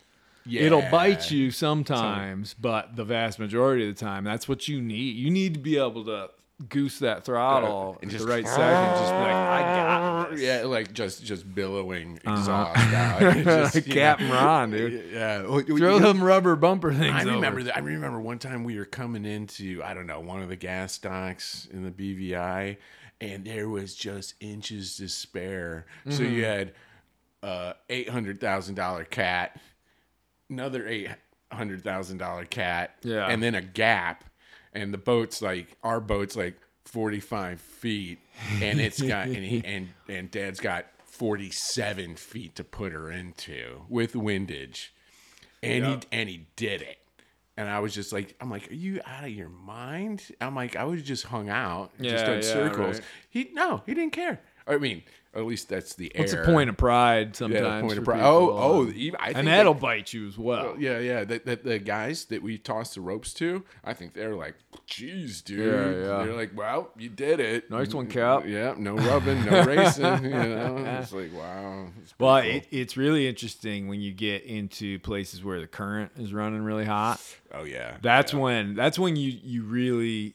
[0.50, 5.16] It'll bite you sometimes, but the vast majority of the time, that's what you need.
[5.16, 6.30] You need to be able to
[6.68, 9.00] goose that throttle just- the right second.
[9.00, 10.40] Just be like, I got this.
[10.40, 12.38] Yeah, like just just billowing Uh-huh.
[12.38, 13.44] exhaust out.
[13.74, 14.16] Just, you know.
[14.30, 15.10] Ron, dude.
[15.12, 17.12] Yeah, Well, you Throw know, them rubber bumper things.
[17.14, 17.62] I remember over.
[17.64, 17.76] that.
[17.76, 20.92] I remember one time we were coming into I don't know one of the gas
[20.92, 22.76] stocks in the BVI,
[23.20, 25.86] and there was just inches to spare.
[26.08, 26.34] So Mm-hmm.
[26.34, 26.72] you had
[27.42, 29.60] uh, eight hundred thousand dollar cat,
[30.50, 31.08] another eight
[31.52, 33.26] hundred thousand dollar cat, Yeah.
[33.26, 34.24] and then a gap,
[34.72, 38.18] and the boat's like our boat's like forty five feet,
[38.60, 43.10] and it's got and he, and and Dad's got forty seven feet to put her
[43.10, 44.92] into with windage
[45.62, 46.98] and he and he did it.
[47.56, 50.24] And I was just like, I'm like, are you out of your mind?
[50.40, 52.96] I'm like, I would have just hung out, just Yeah, done yeah, circles.
[52.96, 53.04] right.
[53.30, 54.40] He no, he didn't care.
[54.66, 55.04] I mean,
[55.34, 56.24] at least that's the air.
[56.24, 57.64] It's a point of pride sometimes.
[57.64, 58.16] yeah, point of pride.
[58.18, 58.28] people.
[58.30, 60.76] Oh, oh, even, I think and that'll bite you as well.
[60.78, 61.24] yeah, yeah.
[61.24, 64.54] The, the, the guys that we toss the ropes to, I think they're like,
[64.88, 66.24] "Jeez, dude." Yeah, yeah.
[66.24, 67.70] They're like, "Well, you did it.
[67.70, 68.44] Nice one, Cap.
[68.46, 70.24] Yeah, no rubbing, no racing.
[70.24, 71.88] You know, it's like, wow.
[72.02, 72.50] It's Well, cool.
[72.50, 76.84] it, it's really interesting when you get into places where the current is running really
[76.84, 77.20] hot.
[77.52, 80.34] oh yeah, That's when that's when you you really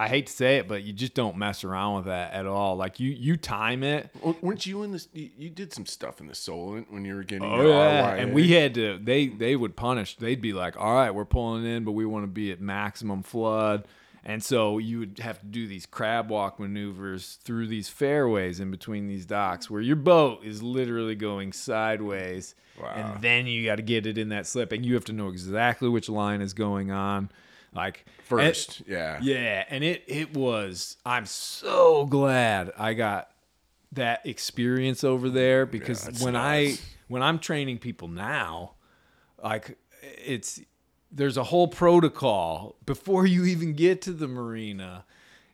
[0.00, 2.76] I hate to say it, but you just don't mess around with that at all.
[2.76, 4.10] Like you you time it.
[4.40, 5.08] Weren't you in this?
[5.12, 7.44] You, you did some stuff in the Solent when you were getting.
[7.44, 8.22] Oh your yeah, RYA.
[8.22, 8.98] and we had to.
[9.02, 10.16] They they would punish.
[10.16, 13.22] They'd be like, "All right, we're pulling in, but we want to be at maximum
[13.22, 13.86] flood."
[14.24, 18.70] And so you would have to do these crab walk maneuvers through these fairways in
[18.70, 22.92] between these docks, where your boat is literally going sideways, Wow.
[22.94, 25.28] and then you got to get it in that slip, and you have to know
[25.28, 27.30] exactly which line is going on.
[27.74, 28.82] Like first.
[28.86, 29.18] yeah.
[29.22, 30.96] yeah, and it it was.
[31.06, 33.30] I'm so glad I got
[33.92, 36.78] that experience over there because that's when I
[37.08, 38.72] when I'm training people now,
[39.42, 40.60] like it's
[41.12, 45.04] there's a whole protocol before you even get to the marina.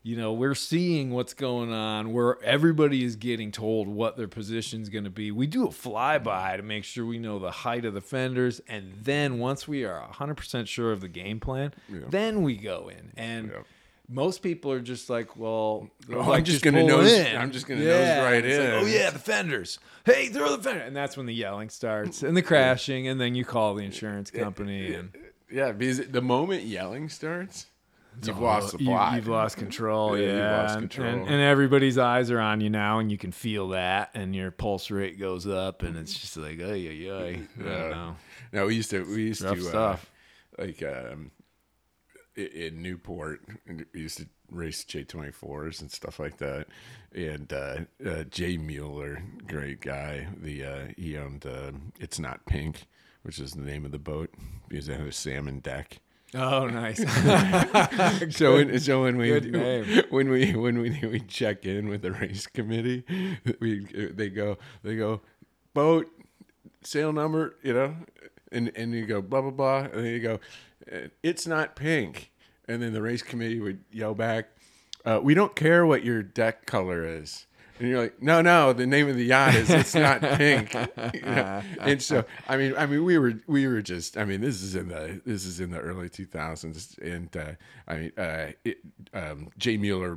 [0.06, 4.80] You know, we're seeing what's going on where everybody is getting told what their position
[4.80, 5.32] is going to be.
[5.32, 8.60] We do a flyby to make sure we know the height of the fenders.
[8.68, 13.10] And then once we are 100% sure of the game plan, then we go in.
[13.16, 13.62] And Yeah.
[14.08, 17.36] most people are just like, well, Oh, I'm just gonna nose- in.
[17.36, 18.74] I'm just gonna nose right it's like, in.
[18.74, 19.80] oh, yeah, the fenders.
[20.04, 20.82] Hey, throw the fender.
[20.82, 23.08] And that's when the yelling starts and the crashing.
[23.08, 24.94] And then you call the insurance company.
[24.94, 25.10] And
[25.50, 27.66] Yeah, because the moment yelling starts,
[28.24, 29.12] you've lost the you, plot.
[29.14, 30.16] have lost control.
[30.18, 31.08] Yeah, Yeah, you've lost and- control.
[31.14, 34.50] And, and everybody's eyes are on you now, and you can feel that, and your
[34.50, 37.14] pulse rate goes up, and it's just like, oh yeah, yeah.
[37.14, 38.14] I Yeah.
[38.52, 40.10] No, we used to we used Rough to uh, stuff.
[40.58, 41.30] like um,
[42.36, 43.40] in Newport.
[43.92, 46.66] We used to race J twenty fours and stuff like that.
[47.14, 47.76] And uh,
[48.06, 50.28] uh, Jay Mueller, great guy.
[50.40, 52.86] The uh, he owned uh, it's not pink,
[53.22, 54.32] which is the name of the boat
[54.68, 55.98] because it had a salmon deck.
[56.34, 57.00] Oh, nice.
[58.34, 59.30] So when, so when we
[60.10, 63.04] when we when we we check in with the race committee,
[63.60, 63.80] we
[64.12, 65.20] they go they go
[65.72, 66.06] boat
[66.82, 67.94] sail number you know,
[68.52, 70.40] and and you go blah blah blah, and then you go
[70.92, 72.32] "Uh, it's not pink,
[72.66, 74.48] and then the race committee would yell back,
[75.04, 77.46] uh, we don't care what your deck color is.
[77.78, 78.72] And you're like, no, no.
[78.72, 80.72] The name of the yacht is it's not pink.
[81.14, 81.62] You know?
[81.80, 84.74] And so, I mean, I mean, we were, we were just, I mean, this is
[84.74, 87.52] in the, this is in the early 2000s, and uh,
[87.86, 88.78] I mean, uh, it,
[89.14, 90.16] um, Jay Mueller,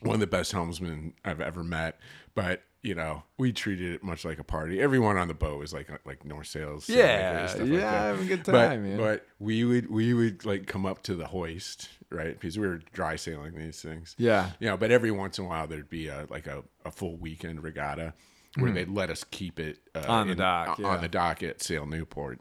[0.00, 1.98] one of the best helmsmen I've ever met,
[2.34, 4.80] but you know, we treated it much like a party.
[4.80, 7.90] Everyone on the boat was like, like North Sails, Yeah, like yeah, that.
[7.90, 8.96] having a good But- time, man.
[8.98, 12.38] But we would, we would like come up to the hoist, right?
[12.38, 14.50] Because we were dry sailing these things Yeah.
[14.60, 17.16] you know, but every once in a while there'd be a like a, a full
[17.16, 18.14] weekend regatta
[18.58, 20.04] where they'd let us keep it uh.
[20.08, 22.40] On the dock, on the dock at Sail Newport,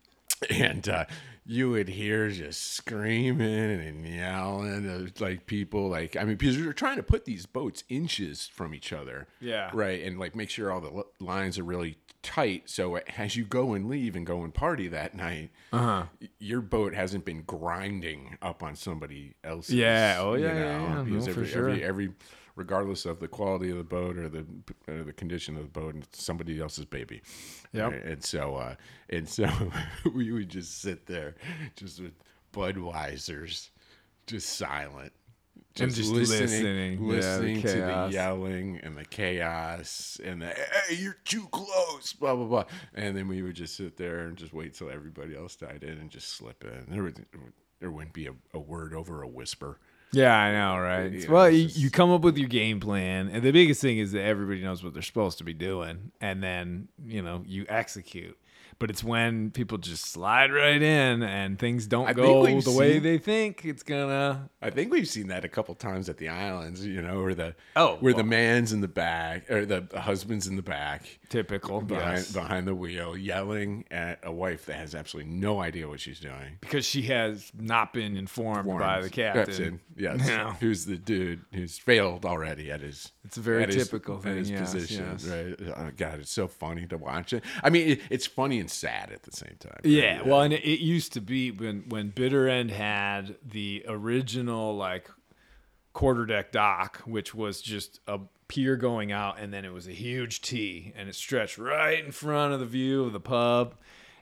[0.50, 1.04] and uh,
[1.44, 6.66] you would hear just screaming and yelling, of, like people like I mean because we
[6.66, 9.70] were trying to put these boats inches from each other, Yeah.
[9.72, 12.64] right, and like make sure all the l- lines are really tight.
[12.68, 16.06] So as you go and leave and go and party that night, Uh-huh.
[16.38, 19.74] your boat hasn't been grinding up on somebody else's.
[19.76, 21.02] Yeah, oh, you yeah, yeah, yeah.
[21.04, 21.68] because No, for every, sure.
[21.70, 22.12] every every
[22.56, 24.40] regardless of the quality of the boat or the
[24.88, 27.22] uh, the condition of the boat, it's somebody else's baby.
[27.74, 28.02] Right?
[28.04, 28.74] And so uh,
[29.10, 29.46] and so
[30.14, 31.36] we would just sit there,
[31.76, 32.12] just with
[32.52, 33.70] Budweisers,
[34.26, 35.12] just silent.
[35.80, 40.94] And just listening, yeah, the listening to the yelling and the chaos and the hey,
[40.96, 42.64] you're too close, blah blah blah.
[42.94, 45.98] And then we would just sit there and just wait till everybody else died in
[45.98, 46.92] and just slip in.
[46.92, 47.24] There would
[47.80, 49.78] there wouldn't be a, a word over a whisper.
[50.12, 51.12] Yeah, I know, right?
[51.12, 54.12] Yeah, well, just- you come up with your game plan, and the biggest thing is
[54.12, 58.38] that everybody knows what they're supposed to be doing, and then you know you execute.
[58.78, 62.98] But it's when people just slide right in and things don't I go the way
[62.98, 64.50] they think it's gonna.
[64.60, 67.54] I think we've seen that a couple times at the islands, you know, where the
[67.76, 72.18] Oh, where the man's in the back or the husband's in the back Typical, behind
[72.18, 72.32] yes.
[72.32, 76.58] behind the wheel, yelling at a wife that has absolutely no idea what she's doing.
[76.60, 79.44] because she has not been informed by the captain.
[79.46, 80.54] Captain, yes, Yeah.
[80.60, 83.12] who's the dude who's failed already at his.
[83.26, 85.24] It's a very at his- typical at thing, his yes, position, yes.
[85.26, 85.74] right?
[85.76, 87.44] Oh, God, it's so funny to watch it.
[87.62, 89.80] I mean, it, it's funny and sad at the same time.
[89.84, 94.76] Yeah, well, and it, it used to be when when Bitter End had the original
[94.76, 95.10] like
[95.92, 99.92] quarter deck dock, which was just a pier going out, and then it was a
[99.92, 103.74] huge T, and it stretched right in front of the view of the pub.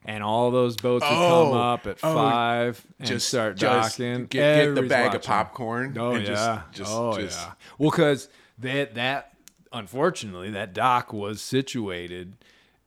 [0.07, 3.97] And all those boats would Oh, come up at oh, five and just start just
[3.97, 4.27] docking.
[4.27, 5.97] Get, get the bag of popcorn.
[5.99, 6.35] Oh and yeah.
[6.35, 7.53] Just, just, oh just, yeah.
[7.79, 9.33] Well, because that that
[9.73, 12.37] unfortunately that dock was situated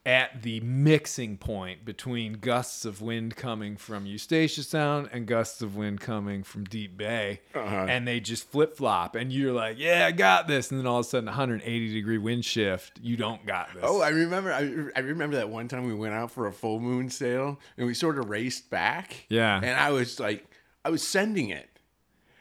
[0.06, 5.76] at the mixing point between gusts of wind coming from Eustatia Sound and gusts of
[5.76, 7.86] wind coming from Deep Bay, Uh-huh.
[7.90, 11.00] and they just flip flop, and you're like, "Yeah, I got this," and then all
[11.00, 13.84] of a sudden, 180 degree wind shift, you don't got this.
[13.86, 14.54] Oh, I remember.
[14.54, 14.60] I,
[14.96, 17.94] I remember that one time we went out for a full moon sail and we
[17.94, 19.26] sort of raced back.
[19.28, 19.58] Yeah.
[19.62, 20.46] and I was like,
[20.86, 21.70] I was sending it,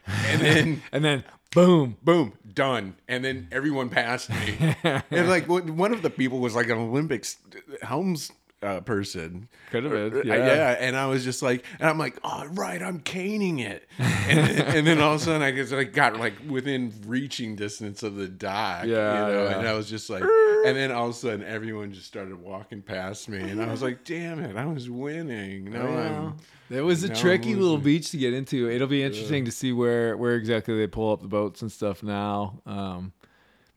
[0.07, 2.95] and then and then boom, boom, done.
[3.09, 7.37] And then everyone passed me, and like one of the people was like an Olympics
[7.83, 8.31] helms
[8.63, 9.49] uh, person.
[9.71, 10.77] Could have been, Uh, yeah.
[10.81, 14.67] and I was just like, and I'm like, oh right, I'm caning it, and, then-
[14.77, 18.17] and then all of a sudden I guess I got like within reaching distance of
[18.17, 19.59] the dock, Yeah, you know, yeah.
[19.59, 20.23] and I was just like,
[20.67, 23.83] and then all of a sudden everyone just started walking past me, and I was
[23.83, 25.71] like, damn it, I was winning.
[25.73, 26.37] No, I'm.
[26.71, 28.69] It was a I'm tricky little beach to get into.
[28.71, 32.03] It'll be interesting to see where where exactly they pull up the boats and stuff
[32.03, 32.61] now.
[32.67, 33.13] Um,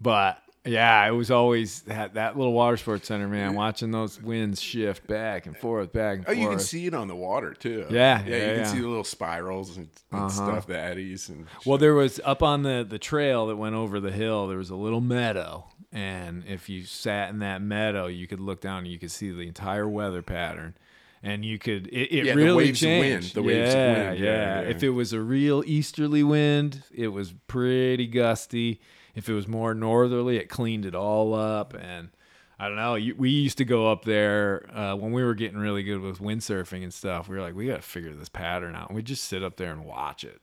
[0.01, 3.53] but yeah, it was always that that little water sports center, man.
[3.53, 6.39] Watching those winds shift back and forth, back and Oh, forth.
[6.39, 7.85] you can see it on the water too.
[7.89, 8.71] Yeah, yeah, yeah, you can yeah.
[8.73, 10.29] see the little spirals and, and Uh-huh.
[10.29, 13.99] stuff, the eddies, and Well, there was up on the the trail that went over
[13.99, 14.47] the hill.
[14.47, 18.61] There was a little meadow, and if you sat in that meadow, you could look
[18.61, 20.75] down and you could see the entire weather pattern.
[21.21, 23.35] And you could it, it Yeah, the really waves of wind, changed.
[23.35, 24.69] the waves of yeah, wind, yeah, yeah, yeah.
[24.69, 28.79] If it was a real easterly wind, it was pretty gusty.
[29.15, 31.73] If it was more northerly, it cleaned it all up.
[31.73, 32.09] And
[32.57, 32.97] I don't know.
[33.17, 36.83] We used to go up there uh, when we were getting really good with windsurfing
[36.83, 37.27] and stuff.
[37.27, 38.87] We were like, we got to figure this pattern out.
[38.89, 40.39] And we just sit up there and watch it.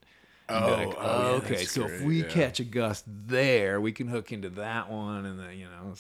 [0.49, 4.09] And be like, Oh, oh, okay, so if we catch a gust there, we can
[4.09, 5.95] hook into that one, and then you know,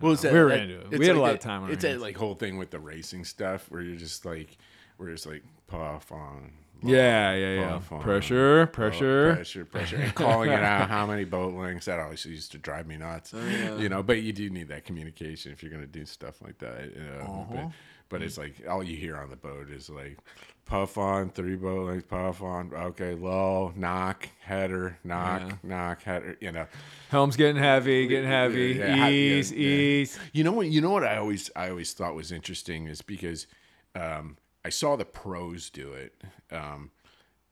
[0.00, 0.98] Well, it's we that- were that- into it.
[0.98, 2.78] We had a like lot of time on It's that like whole thing with the
[2.80, 4.56] racing stuff where you're just like,
[4.96, 6.52] where it's like puff on.
[6.82, 7.80] Yeah, yeah, yeah.
[7.90, 9.34] on, Pressure, oh, pressure.
[9.34, 11.86] pressure, pressure, and calling it out how many boat lengths.
[11.86, 13.32] That always used to drive me nuts.
[13.34, 16.42] Oh, You know, but you do need that communication if you're going to do stuff
[16.42, 16.92] like that.
[16.94, 17.44] You know, Uh-huh.
[17.54, 17.70] but,
[18.10, 20.18] but it's like all you hear on the boat is like
[20.66, 22.72] puff on, three boat lengths, puff on.
[22.74, 25.56] Okay, low, knock, header, knock, Yeah.
[25.62, 26.36] knock, header.
[26.40, 26.66] You know.
[27.10, 28.74] Helm's getting heavy, getting heavy.
[28.78, 30.18] Yeah, yeah, ease, ease.
[30.32, 30.66] You know what?
[30.68, 33.46] You know what I always I always thought was interesting is because
[33.94, 36.14] um, I saw the pros do it,
[36.50, 36.90] um,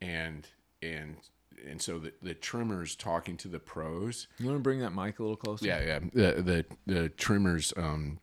[0.00, 0.48] and
[0.82, 1.16] and
[1.68, 4.26] and so the the trimmers talking to the pros.
[4.38, 5.66] You want to bring that mic a little closer?
[5.66, 5.98] Yeah, yeah.
[6.12, 8.18] The the the trimmers um,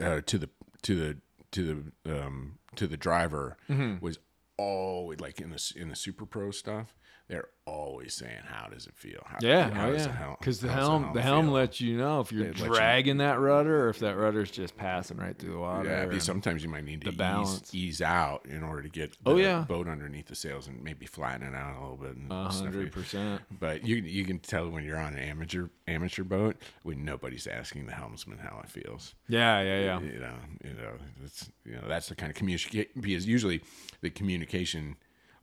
[0.00, 0.48] uh, to the
[0.82, 1.16] to the
[1.54, 4.04] to the um, to the driver Mm-hmm.
[4.04, 4.18] was
[4.56, 6.94] always like in the in the super pro stuff.
[7.26, 9.22] They're always saying, "How does it feel?
[9.24, 10.34] How, Yeah, how oh, yeah.
[10.38, 13.16] Because the does helm, the helm feel?" lets you know if you're lets you- dragging
[13.16, 15.88] that rudder or if that rudder's just passing right through the water.
[16.12, 17.74] Yeah, sometimes you might need to the ease, balance.
[17.74, 19.60] ease out in order to get oh, the Oh, yeah.
[19.66, 22.16] boat underneath the sails and maybe flatten it out a little bit.
[22.30, 23.40] Hundred percent.
[23.58, 27.86] But you you can tell when you're on an amateur amateur boat when nobody's asking
[27.86, 29.14] the helmsman how it feels.
[29.28, 30.00] Yeah, yeah, yeah.
[30.00, 33.62] You know, you know, that's you know that's the kind of communication because usually
[34.02, 34.96] the communication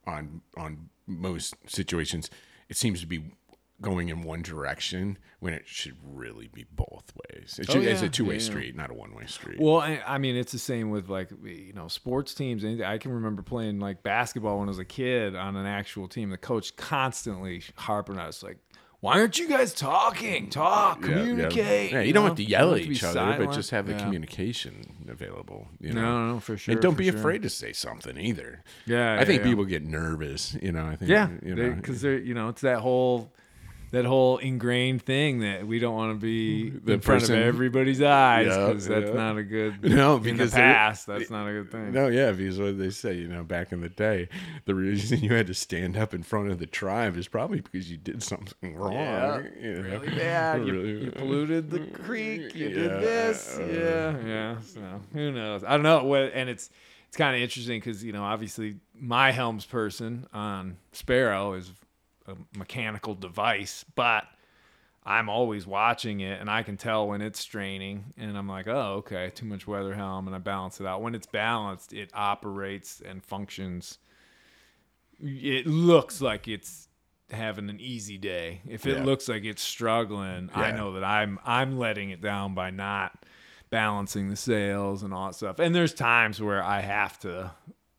[0.08, 2.30] on on most situations
[2.70, 3.22] it seems to be
[3.82, 7.58] going in one direction when it should really be both ways.
[7.60, 8.46] It Oh, should, it's a two way Yeah, yeah.
[8.46, 9.60] street, not a one way street.
[9.60, 12.64] Well, I, I mean, it's the same with like you know sports teams.
[12.64, 16.30] I can remember playing like basketball when I was a kid on an actual team.
[16.30, 18.58] The coach constantly harping at us like,
[19.02, 20.50] "Why aren't you guys talking?
[20.50, 21.16] Talk, Yeah, yeah.
[21.18, 23.54] communicate." Yeah, you, don't have to yell at each other, but silent.
[23.54, 24.04] just have the Yeah.
[24.04, 25.68] communication available.
[25.82, 26.12] You No, know?
[26.28, 26.72] no, no, for sure.
[26.72, 27.20] and don't for be sure.
[27.20, 28.64] afraid to say something either.
[28.86, 29.52] Yeah, I think yeah, yeah.
[29.52, 30.56] people get nervous.
[30.62, 31.12] You know, I think.
[31.12, 33.32] Yeah, you know, because they're you know it's that whole
[33.92, 38.02] that whole ingrained thing that we don't want to be The in front of everybody's
[38.02, 39.14] eyes Yeah, because that's yeah.
[39.14, 39.84] not a good.
[39.92, 41.92] No, in the because they- past, that's not a good thing.
[41.92, 44.30] No, yeah, because what they say, you know, back in the day,
[44.66, 47.92] the reason you had to stand up in front of the tribe is probably because
[47.92, 48.94] you did something wrong.
[48.94, 49.82] Yeah, you know?
[50.00, 50.66] really bad.
[50.66, 52.56] You, Really- you polluted the creek.
[52.56, 53.58] You Yeah, did this.
[53.58, 53.62] uh,
[54.24, 54.56] yeah, yeah.
[54.62, 54.82] So
[55.14, 55.64] who knows?
[55.64, 56.04] I don't know.
[56.06, 56.70] What and it's
[57.08, 61.70] it's kind of interesting because you know obviously my helms person on Sparrow is
[62.28, 64.26] a mechanical device, but
[65.04, 68.96] I'm always watching it and I can tell when it's straining and I'm like, oh,
[69.00, 71.02] okay, too much weather helm and I balance it out.
[71.02, 73.98] When it's balanced, it operates and functions.
[75.20, 76.88] It looks like it's
[77.32, 78.62] having an easy day.
[78.68, 79.04] If it Yeah.
[79.04, 83.26] looks like it's struggling, I know that I'm I'm letting it down by not
[83.70, 85.60] balancing the sails and all that stuff.
[85.60, 87.52] And there's times where I have to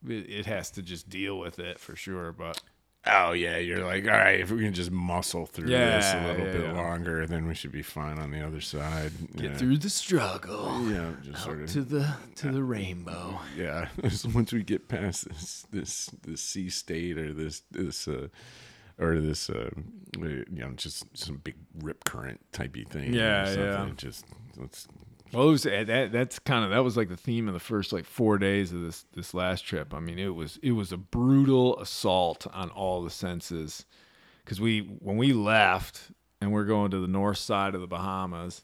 [0.06, 2.60] it has to just deal with it for sure, but
[3.04, 6.46] Oh yeah, you're like, all right, if we can just muscle through this a little
[6.46, 6.72] yeah, bit yeah.
[6.72, 9.10] longer, then we should be fine on the other side.
[9.34, 9.56] get yeah.
[9.56, 10.88] through the struggle.
[10.88, 11.70] Yeah, just sort of.
[11.72, 13.40] to the to the rainbow.
[13.56, 13.88] yeah,
[14.34, 18.28] once we get past this this this sea state or this this uh,
[19.00, 19.70] or this uh,
[20.16, 23.14] you know just some big rip current typey thing.
[23.14, 23.90] or Yeah, something, yeah.
[23.96, 24.26] Just
[24.56, 24.86] let's
[25.32, 27.60] Well, it was, eh, that that's kind of that was like the theme of the
[27.60, 29.94] first like four days of this this last trip.
[29.94, 33.86] I mean, it was it was a brutal assault on all the senses
[34.44, 36.10] because we when we left
[36.40, 38.62] and we're going to the north side of the Bahamas.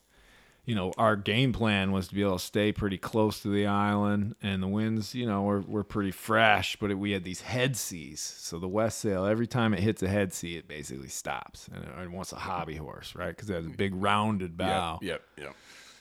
[0.66, 3.66] You know, our game plan was to be able to stay pretty close to the
[3.66, 6.77] island, and the winds, you know, were, were pretty fresh.
[6.77, 10.09] But it, we had these head seas, so the Westsail every time it hits a
[10.09, 13.35] head sea, it basically stops, and it, it wants a hobby horse, right?
[13.35, 14.99] Because it has a big rounded bow.
[15.01, 15.57] Yep, yep.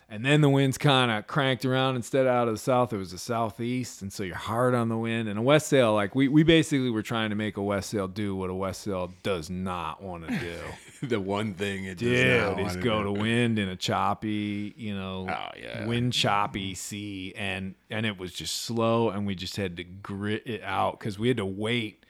[0.10, 2.98] And then the winds kind of cranked around instead of out of the south, it
[2.98, 4.02] was the southeast.
[4.02, 5.28] And so you're hard on the wind.
[5.28, 8.50] And a Westsail, like we, we basically were trying to make a Westsail do what
[8.50, 10.40] a Westsail does not want to
[11.02, 11.08] do.
[11.08, 13.14] the one thing it does Dude, not is go do.
[13.16, 15.86] to wind in a choppy, you know, Oh, yeah.
[15.86, 17.34] wind choppy sea.
[17.36, 19.10] And, and it was just slow.
[19.10, 22.06] And we just had to grit it out because we had to wait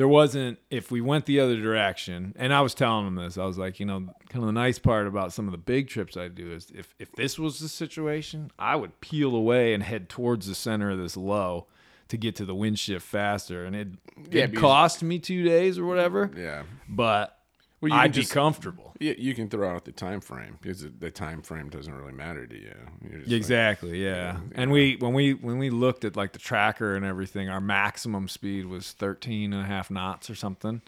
[0.00, 3.44] there wasn't if we went the other direction and i was telling him this i
[3.44, 3.98] was like you know
[4.30, 6.94] kind of the nice part about some of the big trips i do is if
[6.98, 10.98] if this was the situation i would peel away and head towards the center of
[10.98, 11.66] this low
[12.08, 13.88] to get to the wind shift faster and it
[14.30, 16.62] Yeah, it cost me two days or whatever Yeah.
[16.88, 17.36] but
[17.80, 20.86] Well, you i'd just- be comfortable Yeah, you can throw out the time frame because
[20.98, 22.74] the time frame doesn't really matter to you.
[23.02, 24.38] Just like- Exactly, yeah.
[24.54, 28.28] And we when we when we looked at like the tracker and everything, our maximum
[28.28, 30.82] speed was 13 and a half knots or something.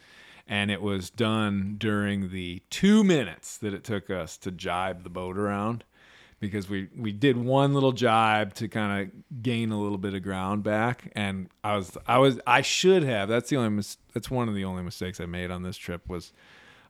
[0.46, 5.08] And it was done during the 2 minutes that it took us to jibe the
[5.08, 5.84] boat around
[6.40, 10.22] because we we did one little jibe to kind of gain a little bit of
[10.22, 14.30] ground back and I was I was I should have that's the only mis- that's
[14.30, 16.32] one of the only mistakes I made on this trip was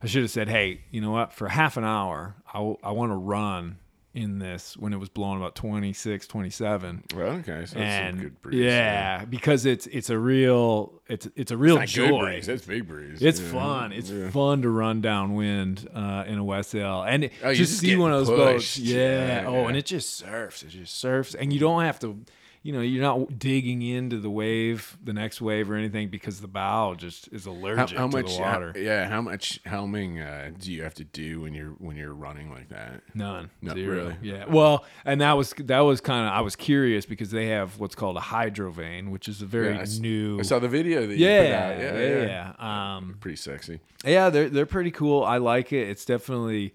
[0.03, 1.31] I should have said, hey, you know what?
[1.33, 3.77] For half an hour, I, w- I want to run
[4.13, 7.03] in this when it was blowing about 26, 27.
[7.15, 8.63] well, okay, so that's some and good breeze.
[8.63, 12.19] yeah, because it's it's a real it's it's a real It's joy.
[12.19, 12.45] breeze.
[12.45, 13.23] That's big breeze.
[13.23, 13.51] It's Yeah.
[13.51, 13.91] fun.
[13.91, 14.29] It's Yeah.
[14.29, 18.29] fun to run downwind uh, in a Westsail and Oh, just see one of those
[18.29, 18.77] getting boats.
[18.77, 19.41] Yeah.
[19.41, 20.61] Yeah, Oh, and it just surfs.
[20.61, 22.19] It just surfs, and you don't have to.
[22.65, 26.47] You know, you're not digging into the wave, the next wave, or anything because the
[26.47, 28.33] bow just is How, allergic how to much?
[28.37, 28.71] the water.
[28.73, 32.13] how- yeah, how much helming uh, do you have to do when you're when you're
[32.13, 33.01] running like that?
[33.13, 33.49] None.
[33.61, 33.93] No, Zero.
[33.95, 34.15] really?
[34.21, 34.45] Yeah.
[34.47, 37.95] Well, and that was that was kind of I was curious because they have what's
[37.95, 40.39] called a hydrovane, which is a very Yeah, I new.
[40.39, 41.79] I saw the video that you yeah, put out.
[41.81, 42.95] yeah, Yeah, yeah, yeah.
[42.95, 43.81] Um, Pretty sexy.
[44.05, 45.21] yeah, they're they're pretty cool.
[45.25, 45.89] I like it.
[45.89, 46.73] It's definitely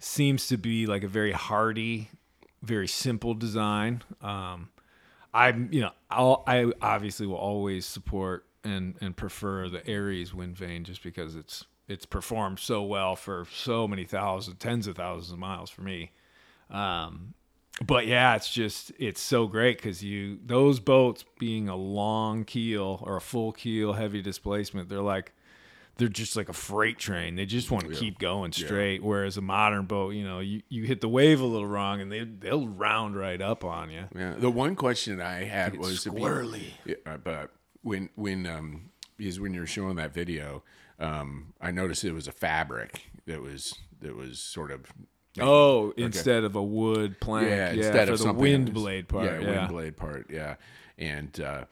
[0.00, 2.08] seems to be like a very hardy,
[2.62, 4.02] very simple design.
[4.20, 4.70] Um,
[5.34, 10.56] I'm you know I'll, I obviously will always support and and prefer the Aries wind
[10.56, 15.32] vane just because it's it's performed so well for so many thousands, tens of thousands
[15.32, 16.12] of miles for me.
[16.70, 17.34] Um,
[17.84, 23.00] but yeah, it's just it's so great because you those boats being a long keel
[23.02, 25.33] or a full keel heavy displacement, they're like
[25.96, 27.36] they're just like a freight train.
[27.36, 29.02] They just want to keep going straight.
[29.02, 32.10] Whereas a modern boat, you know, you, you hit the wave a little wrong and
[32.10, 34.04] they they'll round right up on you.
[34.14, 34.34] Yeah.
[34.36, 36.64] The one question I had It's was squirrely.
[36.84, 37.50] Yeah, uh, but
[37.82, 40.64] when when um because when you're showing that video,
[40.98, 44.92] um, I noticed it was a fabric that was that was sort of
[45.40, 48.74] Oh, instead of a wood plank, yeah, yeah, instead of the wind else.
[48.74, 50.54] blade part, yeah, yeah, wind blade part, yeah.
[50.96, 51.64] And uh,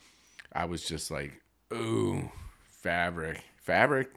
[0.52, 1.40] I was just like,
[1.72, 2.32] ooh,
[2.64, 4.10] fabric, fabric.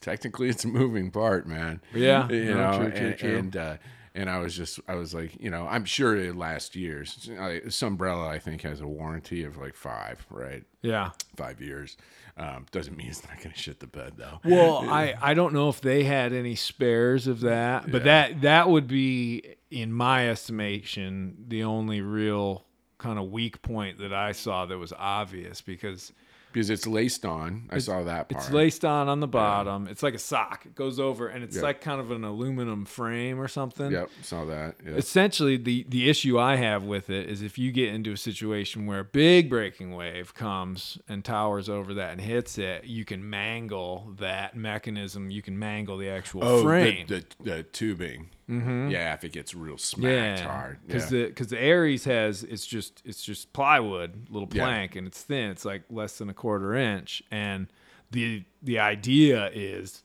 [0.00, 1.82] Technically, it's a moving part, man.
[1.94, 3.36] Yeah, you no, know, true, true, and, true.
[3.36, 3.76] and uh,
[4.14, 7.28] and I was just I was like, you know, I'm sure it lasts years.
[7.28, 10.64] This umbrella I think has a warranty of like five, right?
[10.82, 11.10] Yeah.
[11.36, 11.96] Five years.
[12.36, 14.40] Um, doesn't mean it's not going to shit the bed though.
[14.44, 18.68] Well, I, I don't know if they had any spares of that, but that that
[18.68, 22.64] would be, in my estimation, the only real
[22.98, 26.12] kind of weak point that I saw that was obvious because
[26.52, 27.68] because it's laced on.
[27.70, 28.44] I saw that part.
[28.44, 29.86] it's laced on on the bottom.
[29.88, 30.66] It's like a sock.
[30.66, 31.62] It goes over, and it's Yeah.
[31.62, 33.92] like kind of an aluminum frame or something.
[33.92, 34.76] Yep, saw that.
[34.84, 34.92] Yeah.
[34.92, 38.86] Essentially, the the issue I have with it is if you get into a situation
[38.86, 43.28] where a big breaking wave comes and towers over that and hits it, you can
[43.28, 45.30] mangle that mechanism.
[45.30, 47.06] You can mangle the actual oh, frame.
[47.06, 48.30] The, the, the tubing.
[48.50, 48.90] Mm-hmm.
[48.90, 50.78] Yeah, if it gets real smacked yeah, hard.
[50.86, 51.22] because yeah.
[51.22, 54.64] the because the Aries has it's just it's just plywood, little Yeah.
[54.64, 55.50] plank, and it's thin.
[55.50, 57.68] It's like less than a quarter inch, and
[58.10, 60.02] the the idea is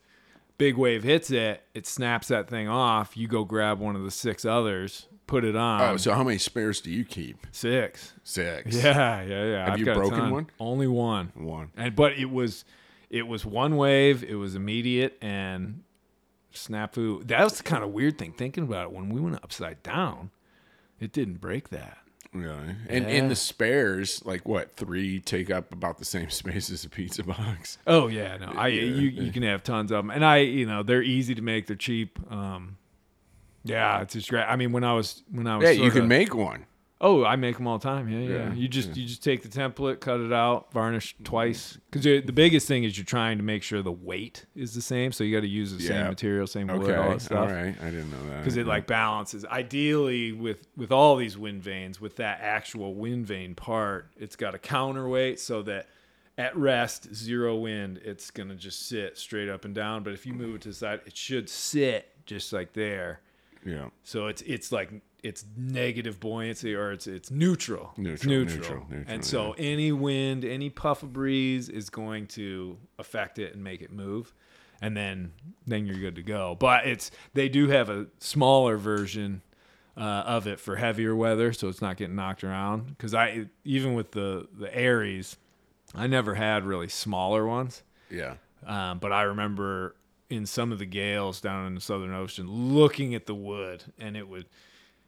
[0.58, 3.18] big wave hits it, it snaps that thing off.
[3.18, 5.82] You go grab one of the six others, put it on.
[5.82, 7.46] oh, so how many spares do you keep?
[7.52, 8.14] six.
[8.24, 8.76] Six.
[8.76, 9.64] Yeah, yeah, yeah.
[9.66, 10.48] Have I've you broken one?
[10.60, 11.32] Only one.
[11.36, 11.72] One.
[11.76, 12.64] And but it was
[13.10, 15.82] it was one wave, it was immediate and
[16.56, 17.26] snafu.
[17.28, 20.32] That was the kind of weird thing thinking about it when we went upside down.
[21.00, 21.98] It didn't break that.
[22.34, 22.76] Really?
[22.90, 23.12] And Yeah.
[23.12, 27.24] in the spares, like what, three take up about the same space as a pizza
[27.24, 27.78] box?
[27.88, 28.48] Oh yeah, no.
[28.48, 30.10] I you you can have tons of them.
[30.12, 32.20] And I, you know, they're easy to make, they're cheap.
[32.32, 32.78] Um
[33.64, 34.44] yeah, it's just great.
[34.44, 36.66] I mean, when I was when I was Yeah, you can make one.
[37.02, 38.08] Oh, I make them all the time.
[38.08, 38.30] Yeah, yeah.
[38.48, 41.78] Yeah, You just you just take the template, cut it out, varnish twice.
[41.92, 45.12] Because the biggest thing is you're trying to make sure the weight is the same.
[45.12, 46.96] So you got to use the same material, same wood, Okay.
[46.96, 47.52] all All that stuff.
[47.52, 47.76] right.
[47.82, 48.38] I didn't know that.
[48.40, 49.44] Because it like balances.
[49.46, 54.56] Ideally, with with all these wind vanes, with that actual wind vane part, it's got
[54.56, 55.88] a counterweight so that
[56.38, 60.02] at rest, zero wind, it's gonna just sit straight up and down.
[60.04, 63.20] But if you move it to the side, it should sit just like there.
[63.66, 63.90] Yeah.
[64.04, 64.92] So it's it's like
[65.26, 67.92] it's negative buoyancy or it's it's neutral.
[67.98, 68.58] It's Neutral, neutral.
[68.60, 73.54] neutral, neutral, and so any wind, any puff of breeze is going to affect it
[73.54, 74.34] and make it move.
[74.82, 75.32] And then
[75.66, 76.56] then you're good to go.
[76.60, 79.42] But it's they do have a smaller version
[79.98, 82.88] uh, of it for heavier weather, so it's not getting knocked around.
[82.88, 85.38] Because I even with the the Aries,
[85.96, 87.84] I never had really smaller ones.
[88.12, 88.36] Yeah.
[88.66, 89.96] Um, but I remember
[90.30, 94.18] in some of the gales down in the Southern Ocean looking at the wood and
[94.18, 94.48] it would,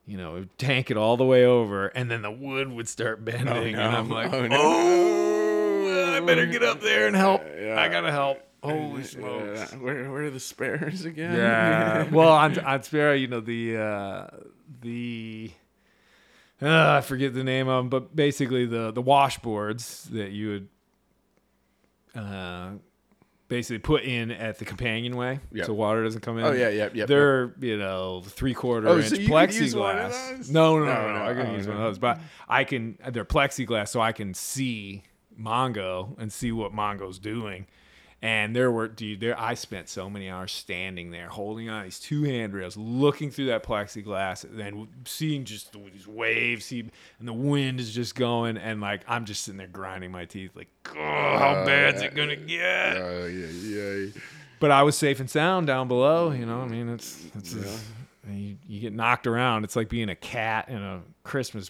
[0.08, 3.76] you know, tank it all the way over and then the wood would start bending.
[3.76, 6.14] And I'm like, Oh, oh, no.
[6.16, 7.44] I better get up there and help.
[7.60, 7.80] Yeah.
[7.80, 8.40] I got to help.
[8.64, 9.74] Holy smokes.
[9.74, 9.78] Yeah.
[9.78, 11.36] Where, where are the spares again?
[11.36, 12.10] Yeah.
[12.12, 14.28] well, on, on Sparrow, you know, the, uh,
[14.82, 15.52] the,
[16.62, 20.70] uh, I forget the name of them, but basically the, the washboards that you would,
[22.16, 22.70] uh,
[23.48, 25.66] basically put in at the companionway Yep.
[25.66, 26.44] so water doesn't come in.
[26.46, 29.76] Oh, yeah, yep, yep, They're, you know, three quarter Oh, inch so you could use
[29.76, 30.52] one of plexiglass.
[30.52, 32.20] no, no, No, no, no, I can oh, use one of those, but
[32.50, 35.04] I can, they're plexiglass so I can see
[35.40, 37.68] Mongo and see what Mongo's doing.
[38.20, 42.00] And there were, dude, there, I spent so many hours standing there holding on these
[42.00, 46.90] two handrails, looking through that plexiglass, and then seeing just these waves, see,
[47.20, 50.56] and the wind is just going, and like, I'm just sitting there grinding my teeth,
[50.56, 52.98] like, oh, how uh, bad's it gonna get?
[52.98, 54.08] Oh, yeah, yeah.
[54.60, 56.32] but I was safe and sound down below.
[56.32, 57.78] You know, I mean, it's it's uh,
[58.32, 59.64] you, you get knocked around.
[59.64, 61.70] It's like being a cat in a Christmas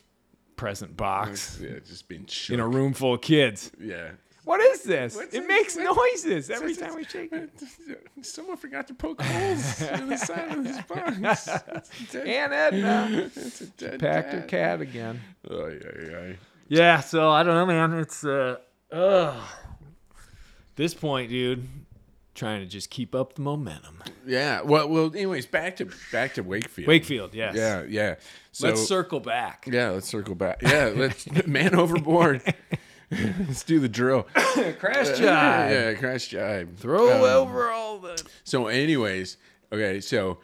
[0.56, 2.54] present box Yeah, just being shook.
[2.54, 3.70] in a room full of kids.
[3.80, 4.12] Yeah.
[4.48, 5.16] What is this?
[5.16, 5.48] What's it this?
[5.48, 7.50] makes What- noises every time we shake it.
[8.26, 11.50] Someone forgot to poke holes in the side of this box.
[12.02, 14.48] It's a dead, And Edna it's a dead packed her cat.
[14.50, 15.22] cat again.
[15.50, 16.34] Oh, yeah, yeah.
[16.70, 17.94] Yeah, so I don't know, man.
[18.00, 18.58] It's uh,
[18.92, 19.36] ugh.
[20.78, 21.68] This point, dude,
[22.36, 24.02] trying to just keep up the momentum.
[24.26, 24.62] Yeah.
[24.62, 25.06] Well, well.
[25.08, 26.88] Anyways, back to back to Wakefield.
[26.88, 27.56] Wakefield, yes.
[27.56, 28.16] Yeah, yeah.
[28.52, 29.68] So, Let's circle back.
[29.72, 30.62] Yeah, let's circle back.
[30.62, 32.42] Yeah, let's man overboard.
[33.48, 34.24] let's do the drill.
[34.80, 35.72] Crash jibe.
[35.72, 36.76] Yeah, crash jibe.
[36.78, 38.22] Throw Um, over all the.
[38.44, 39.38] So, anyways,
[39.72, 40.02] okay.
[40.02, 40.40] So,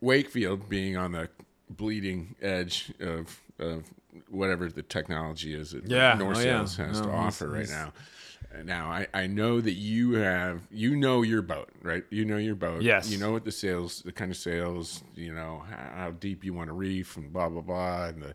[0.00, 1.28] Wakefield being on the
[1.70, 3.84] bleeding edge of, of
[4.28, 6.14] whatever the technology is that Yeah.
[6.14, 6.58] North Oh, yeah.
[6.60, 7.92] Has No, to offer right now.
[8.64, 12.04] Now, I, I know that you have, you know your boat, right?
[12.10, 12.82] You know your boat.
[12.82, 13.10] Yes.
[13.10, 16.54] You know what the sails, the kind of sails, you know, how, how deep you
[16.54, 18.34] want to reef and blah, blah, blah, and the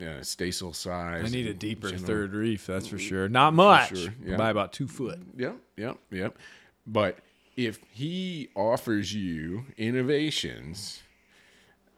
[0.00, 1.24] uh, staysail size.
[1.24, 3.28] I need a deeper general- third reef, that's for sure.
[3.28, 4.36] Not much, sure, yeah.
[4.36, 5.18] by about two foot.
[5.36, 6.38] Yep, yep, yep.
[6.86, 7.18] But
[7.56, 11.02] if he offers you innovations,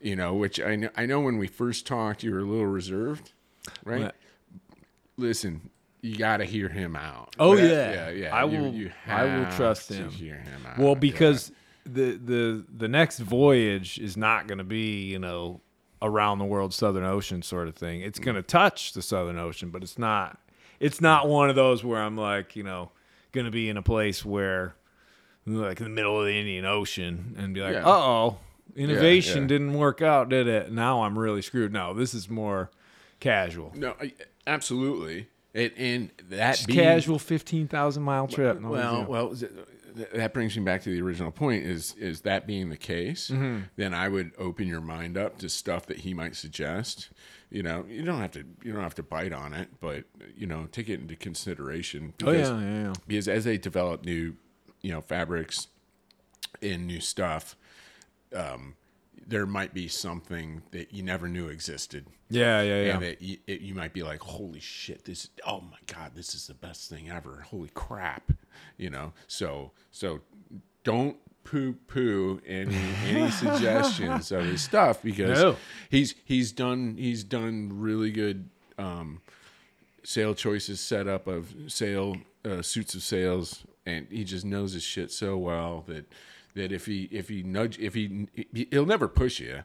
[0.00, 2.66] you know, which I know, I know when we first talked, you were a little
[2.66, 3.32] reserved,
[3.84, 4.02] right?
[4.02, 4.16] What?
[5.16, 5.70] Listen,
[6.00, 7.34] you got to hear him out.
[7.38, 8.34] Oh But, yeah, yeah, yeah.
[8.36, 8.72] I you- will.
[8.72, 10.10] you I will trust him.
[10.10, 10.78] Hear him out.
[10.78, 10.98] Well, yeah.
[10.98, 11.52] because
[11.84, 15.60] the the the next voyage is not going to be you know
[16.02, 18.00] around the world Southern Ocean sort of thing.
[18.02, 20.38] It's going to touch the Southern Ocean, but it's not
[20.80, 22.90] it's not one of those where I'm like you know
[23.32, 24.74] going to be in a place where
[25.46, 27.86] like in the middle of the Indian Ocean and be like, Yeah.
[27.86, 28.38] uh oh,
[28.76, 29.48] innovation yeah.
[29.48, 30.70] didn't work out, did it?
[30.72, 31.72] Now I'm really screwed.
[31.72, 32.70] No, this is more
[33.20, 33.72] casual.
[33.74, 34.12] No, I-
[34.46, 35.28] absolutely.
[35.54, 38.58] It, and that being, casual fifteen thousand mile trip.
[38.60, 39.34] No well, well,
[39.94, 41.64] th- th- that brings me back to the original point.
[41.64, 43.30] Is is that being the case?
[43.30, 43.62] Mm-hmm.
[43.76, 47.10] Then I would open your mind up to stuff that he might suggest.
[47.50, 50.04] You know, you don't have to you don't have to bite on it, but
[50.36, 52.14] you know, take it into consideration.
[52.22, 52.92] oh because- yeah, yeah, yeah.
[53.06, 54.34] because as they develop new,
[54.80, 55.68] you know, fabrics
[56.62, 57.56] and new stuff,
[58.34, 58.74] um,
[59.26, 62.06] there might be something that you never knew existed.
[62.30, 62.94] Yeah, yeah, yeah.
[62.94, 66.34] And that you, it, you might be like, holy shit, this, oh my God, this
[66.34, 67.44] is the best thing ever.
[67.50, 68.32] Holy crap.
[68.76, 70.20] You know, so, so
[70.84, 75.56] don't poo poo any, any suggestions of his stuff because No.
[75.90, 78.48] he's, he's done, he's done really good,
[78.78, 79.20] um,
[80.04, 84.82] sail choices set up of sail uh, suits of sails and he just knows his
[84.82, 86.04] shit so well that
[86.54, 88.28] that if he if he nudge if he
[88.70, 89.64] he'll never push you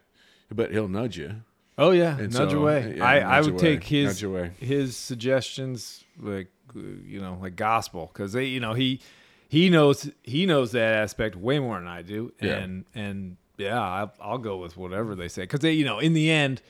[0.51, 1.43] but he'll nudge you
[1.79, 2.95] Oh yeah, And nudge so, away.
[2.97, 8.09] yeah, I, I would away, take his nudge his suggestions like you know like gospel
[8.11, 8.99] because they you know he
[9.47, 12.57] he knows he knows that aspect way more than I do Yeah.
[12.57, 16.13] and and yeah I'll, I'll go with whatever they say because they you know in
[16.13, 16.61] the end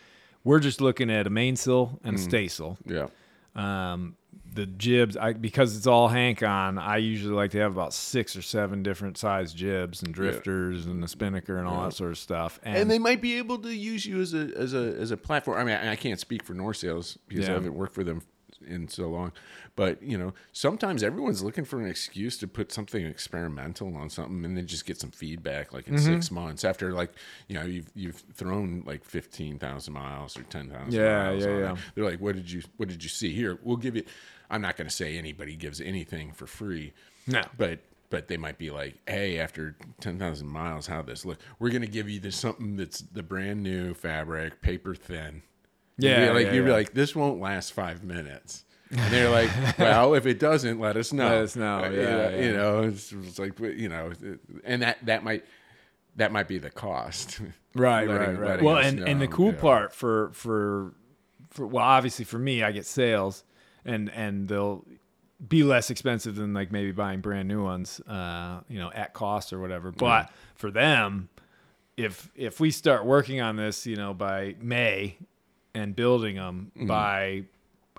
[0.44, 2.28] we're just looking at a mainsail and a Mm.
[2.30, 2.78] staysail.
[2.86, 3.08] yeah
[3.56, 4.16] Um,
[4.58, 8.36] the jibs, I, because it's all Hank on, I usually like to have about six
[8.36, 12.18] or seven different size jibs and drifters and the spinnaker and all that sort of
[12.18, 12.60] stuff.
[12.64, 15.18] And, and they might be able to use you as a as a as a
[15.18, 15.58] platform.
[15.58, 18.22] I mean, I, I can't speak for North Sails because I haven't worked for them
[18.66, 19.32] in so long.
[19.76, 24.44] But you know, sometimes everyone's looking for an excuse to put something experimental on something,
[24.44, 26.14] and then just get some feedback, like in Mm-hmm.
[26.16, 27.12] six months after, like
[27.48, 31.46] you know, you've you've thrown like fifteen thousand miles or ten thousand Yeah, miles.
[31.46, 31.62] yeah, on it.
[31.62, 31.76] yeah.
[31.94, 33.60] They're like, what did you what did you see here?
[33.62, 34.04] We'll give you.
[34.50, 36.94] I'm not going to say anybody gives anything for free.
[37.28, 37.42] No.
[37.58, 37.80] But
[38.10, 41.40] but they might be like, hey, after ten thousand miles, how this look?
[41.60, 45.42] We're gonna give you this something that's the brand new fabric, paper thin.
[45.98, 48.64] You'd be Yeah, like yeah, you'd be like, this won't last five minutes.
[48.92, 51.26] And they're like, well, if it doesn't, let us know.
[51.28, 52.42] Let us know, Uh, yeah, you know, yeah.
[52.46, 54.14] you know, it's, it's like you know,
[54.64, 55.44] and that that might
[56.16, 57.42] that might be the cost.
[57.76, 58.62] right, letting- right, right.
[58.62, 59.60] Well, us and and the cool yeah.
[59.60, 60.94] part for for
[61.50, 63.44] for well, obviously for me, I get sails,
[63.86, 64.86] and and they'll
[65.48, 69.54] be less expensive than like maybe buying brand new ones, uh, you know, at cost
[69.54, 69.92] or whatever.
[69.92, 71.30] But for them,
[71.96, 75.18] if if we start working on this, you know, by May
[75.74, 76.88] and building them Mm-hmm.
[76.88, 77.44] by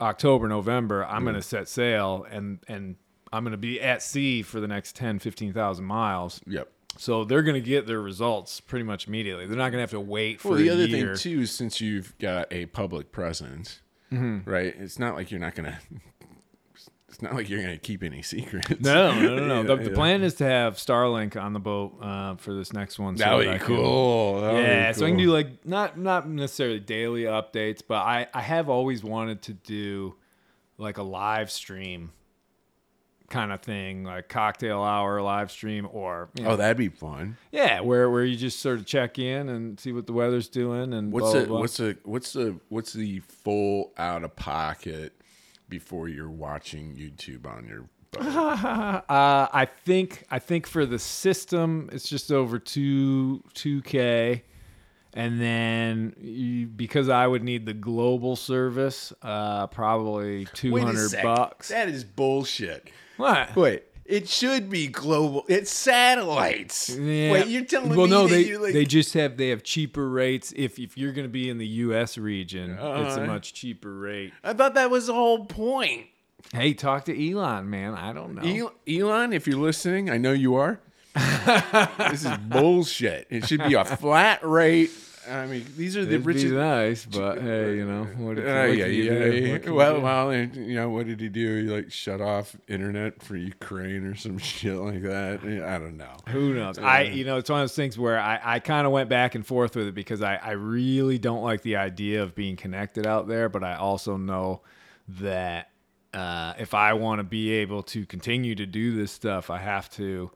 [0.01, 2.97] October, November, I'm going to set sail and and
[3.33, 6.41] I'm going to be at sea for the next 10, 15,000 miles.
[6.47, 6.70] Yep.
[6.97, 9.47] So they're going to get their results pretty much immediately.
[9.47, 11.14] They're not going to have to wait for Well, the other year.
[11.14, 14.74] thing too, since you've got a public presence, right?
[14.78, 15.78] It's not like you're not gonna.
[17.11, 18.68] It's not like you're gonna keep any secrets.
[18.80, 19.56] No, no, no, no.
[19.62, 19.94] Yeah, the, the yeah.
[19.96, 23.16] plan is to have Starlink on the boat uh, for this next one.
[23.16, 24.40] so That would be can- cool.
[24.42, 27.96] That would be yeah, so I can do like not not necessarily daily updates, but
[28.02, 30.16] I I have always wanted to do
[30.76, 32.12] like a live stream
[33.31, 37.37] kind of thing, like cocktail hour live stream, or you know, Oh, that'd be fun.
[37.53, 40.93] yeah, where where you just sort of check in and see what the weather's doing
[40.95, 45.12] and What's blah, the blah, what's the what's the what's the full out of pocket
[45.68, 47.85] before you're watching YouTube on your?
[48.18, 49.03] Uh,
[49.53, 54.45] I think I think for the system, it's just over two two k,
[55.14, 61.68] and then you, because I would need the global service, uh, probably two hundred bucks.
[61.68, 62.91] That is bullshit.
[63.18, 63.54] What?
[63.54, 65.44] Wait, it should be global.
[65.48, 66.88] It's satellites.
[66.88, 67.32] Yeah.
[67.32, 70.08] Wait, you're telling well, me no, that they like they just have they have cheaper
[70.08, 70.52] rates.
[70.56, 72.16] If if you're going to be in the U.S.
[72.16, 73.26] region, it's a Uh-huh.
[73.26, 74.32] much cheaper rate.
[74.42, 76.06] I thought that was the whole point.
[76.52, 77.94] Hey, talk to Elon, man.
[77.94, 78.42] I don't know.
[78.42, 80.80] El- Elon, if you're listening, I know you are.
[82.10, 83.26] this is bullshit.
[83.28, 84.90] It should be a flat rate.
[85.31, 86.55] I mean, these are the It'd be richest.
[86.55, 88.39] nice, but hey, you know what?
[88.39, 88.93] Uh, what yeah, yeah, do?
[88.93, 89.53] yeah.
[89.53, 91.62] What can you Well, well, you know, what did he do?
[91.62, 95.41] He like shut off internet for Ukraine or some shit like that.
[95.45, 96.16] I don't know.
[96.29, 96.79] Who knows?
[96.79, 99.35] I, you know, it's one of those things where I, I kind of went back
[99.35, 103.07] and forth with it because I, I really don't like the idea of being connected
[103.07, 104.62] out there, but I also know
[105.20, 105.70] that
[106.14, 109.91] uh, if I want to be able to continue to do this stuff, I have
[109.91, 110.31] to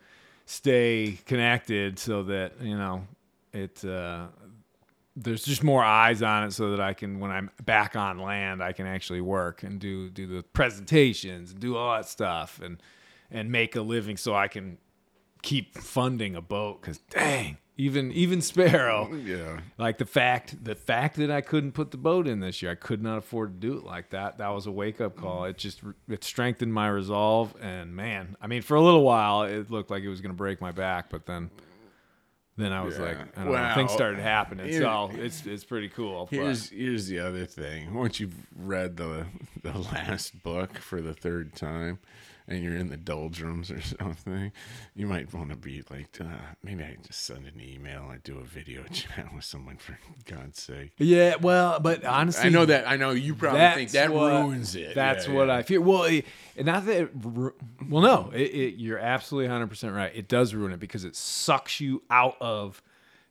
[0.45, 3.07] stay connected so that you know
[3.53, 3.85] it.
[3.85, 4.27] Uh,
[5.15, 8.63] there's just more eyes on it so that I can when I'm back on land
[8.63, 12.83] I can actually work and do do the presentations and do all that stuff and
[13.31, 14.79] and make a living so I can
[15.43, 19.61] keep funding a boat because dang, even even Sparrow, oh, Yeah.
[19.77, 22.75] like the fact the fact that I couldn't put the boat in this year, I
[22.77, 24.39] could not afford to do it like that.
[24.39, 25.45] That was a wake up call.
[25.45, 29.71] It just it strengthened my resolve, and man, I mean, for a little while it
[29.71, 31.51] looked like it was going to break my back, but then.
[32.57, 33.05] Then I was Yeah.
[33.05, 34.69] like, I don't know, things started happening.
[34.69, 36.27] here- so it's it's pretty cool.
[36.31, 37.95] but- Here's here's the other thing.
[37.95, 39.27] Once you've read the
[39.63, 41.99] the last book for the third time,
[42.53, 44.53] and you're in the doldrums or something,
[44.95, 46.25] you might want to be like, uh,
[46.63, 48.09] maybe I just send an email.
[48.11, 50.93] I do a video chat with someone for God's sake.
[50.99, 52.89] yeah, well, but honestly, I know that.
[52.89, 54.95] I know you probably think that what- ruins it.
[54.95, 55.57] That's Yeah, what yeah.
[55.57, 55.83] I feel.
[55.83, 56.25] Well, it,
[56.63, 56.97] not that.
[57.03, 60.13] It, well, no, it, it, you're absolutely 100 percent right.
[60.15, 62.83] It does ruin it because it sucks you out of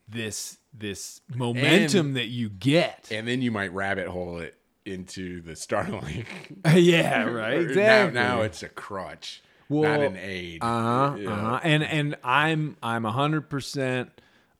[0.08, 3.08] this this momentum that you get.
[3.12, 4.56] And then you might rabbit hole it
[4.86, 6.26] into the Starlink.
[6.76, 7.54] yeah, right.
[7.62, 8.14] Exactly.
[8.20, 10.64] Now, now it's a crutch, Well, not an aid.
[10.64, 10.66] Uh
[11.12, 11.18] huh.
[11.18, 11.30] Yeah.
[11.32, 11.60] Uh-huh.
[11.64, 14.10] And and I'm I'm hundred percent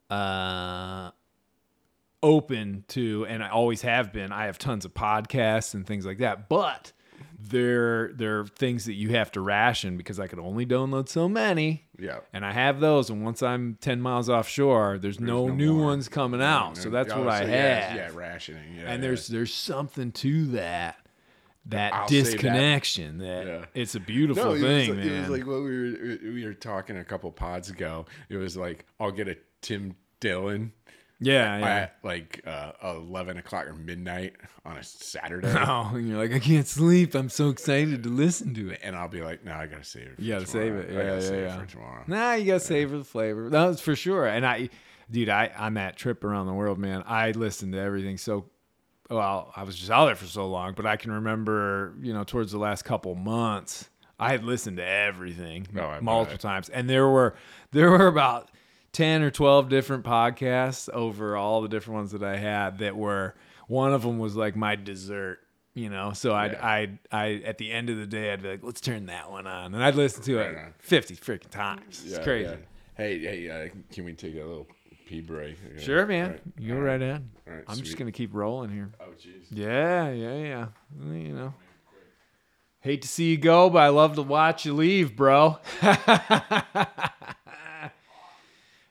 [0.10, 1.12] uh
[2.24, 4.32] open to, and I always have been.
[4.32, 6.92] I have tons of podcasts and things like that, but
[7.50, 11.28] there there are things that you have to ration because I could only download so
[11.28, 11.86] many.
[11.98, 12.20] Yeah.
[12.34, 15.86] And I have those, and once I'm ten miles offshore, there's, no, no new more.
[15.88, 16.78] ones coming out.
[16.78, 17.96] So that's Oh, what I so yeah, have.
[17.96, 18.76] Yeah, rationing.
[18.76, 19.08] Yeah, and yeah.
[19.08, 20.98] there's there's something to that.
[21.68, 22.32] That I'll say that.
[22.32, 23.20] disconnection.
[23.20, 23.66] That, Yeah.
[23.76, 25.08] it's a beautiful No, it was thing, like- man.
[25.08, 28.06] It was like what we were we were talking a couple pods ago.
[28.30, 30.74] It was like I'll get a Tim Dillon
[31.22, 31.66] yeah, yeah.
[31.68, 36.40] at like uh, eleven o'clock or midnight on a Saturday, Oh, and you're like, I
[36.40, 37.16] can't sleep.
[37.16, 38.80] I'm so excited to listen to it.
[38.84, 40.16] and I'll be like, "No, I gotta save it.
[40.18, 40.66] For You gotta tomorrow.
[40.68, 40.90] save it.
[40.90, 41.56] I Yeah, gotta yeah, save yeah.
[41.56, 43.50] it for tomorrow." Nah, you gotta savor the flavor.
[43.50, 44.26] That's for sure.
[44.28, 44.70] And I,
[45.10, 48.18] dude, I on that trip around the world, man, I listened to everything.
[48.18, 48.46] So,
[49.10, 52.24] well, I was just out there for so long, but I can remember, you know,
[52.24, 56.40] towards the last couple months, I had listened to everything Oh, multiple bet.
[56.42, 57.36] times, and there were
[57.72, 58.50] there were about
[58.94, 63.36] ten or twelve different podcasts over all the different ones that I had that were.
[63.68, 65.40] One of them was like my dessert.
[65.74, 66.68] You know, so I'd, Yeah.
[66.68, 69.48] I'd, I, at the end of the day, I'd be like, let's turn that one
[69.48, 69.74] on.
[69.74, 70.74] And I'd listen to it on.
[70.80, 72.02] 50 freaking times.
[72.04, 72.50] It's Yeah, crazy.
[72.50, 72.56] yeah.
[72.98, 74.68] Hey, hey, uh, can we take a little
[75.06, 75.56] pee break?
[75.80, 76.32] Sure, man.
[76.32, 76.42] Right.
[76.60, 77.30] You go right in.
[77.48, 78.92] Right, I'm just going to keep rolling here.
[79.00, 79.46] Oh, jeez.
[79.50, 80.66] Yeah, yeah, yeah.
[81.00, 81.54] You know.
[82.82, 85.58] Hate to see you go, but I love to watch you leave, bro.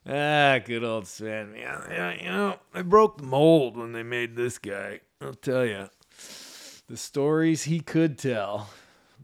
[0.06, 1.54] ah, good old Sven.
[1.56, 5.00] Yeah, yeah, you know, I broke the mold when they made this guy.
[5.20, 5.88] I'll tell you.
[6.88, 8.68] The stories he could tell.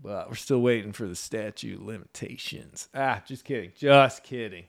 [0.03, 2.89] But we're still waiting for the statute limitations.
[2.95, 3.73] Ah, just kidding.
[3.75, 4.65] Just kidding.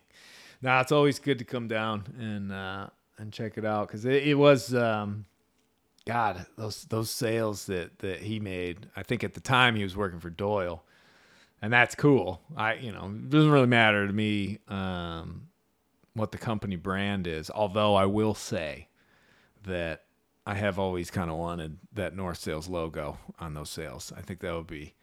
[0.61, 2.87] Nah, it's always good to come down and uh,
[3.17, 5.25] and check it out because it, it was um,
[6.05, 8.87] God those those sails that that he made.
[8.95, 10.83] I think at the time he was working for Doyle,
[11.61, 12.41] and that's cool.
[12.55, 15.46] I you know it doesn't really matter to me um,
[16.17, 17.49] what the company brand is.
[17.49, 18.89] Although I will say
[19.63, 20.03] that
[20.45, 24.13] I have always kind of wanted that North Sails logo on those sails.
[24.15, 24.93] I think that would be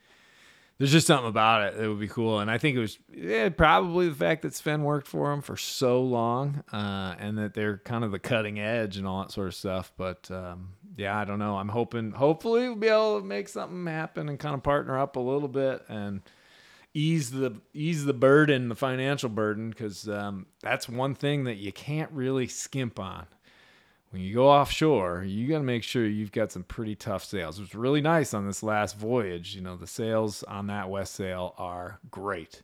[0.79, 2.41] there's just something about it that would be cool.
[2.41, 5.57] And I think it was yeah, probably the fact that Sven worked for him for
[5.57, 9.47] so long uh, and that they're kind of the cutting edge and all that sort
[9.47, 9.93] of stuff.
[9.97, 11.59] But um, yeah, I don't know.
[11.59, 15.17] I'm hoping, hopefully, we'll be able to make something happen and kind of partner up
[15.17, 16.23] a little bit and
[16.95, 21.73] ease the ease the burden, the financial burden, because um, that's one thing that you
[21.73, 23.27] can't really skimp on
[24.15, 27.59] when you go offshore, you got to make sure you've got some pretty tough sails.
[27.59, 29.57] It was really nice on this last voyage.
[29.57, 32.63] You know, the sails on that Westsail are great.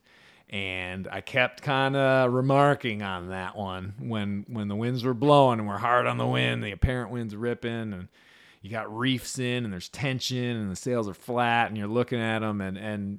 [0.49, 5.59] And I kept kind of remarking on that one when when the winds were blowing
[5.59, 8.07] and we're hard on the wind, the apparent wind's ripping and
[8.63, 12.21] you got reefs in and there's tension and the sails are flat and you're looking
[12.21, 13.19] at them and and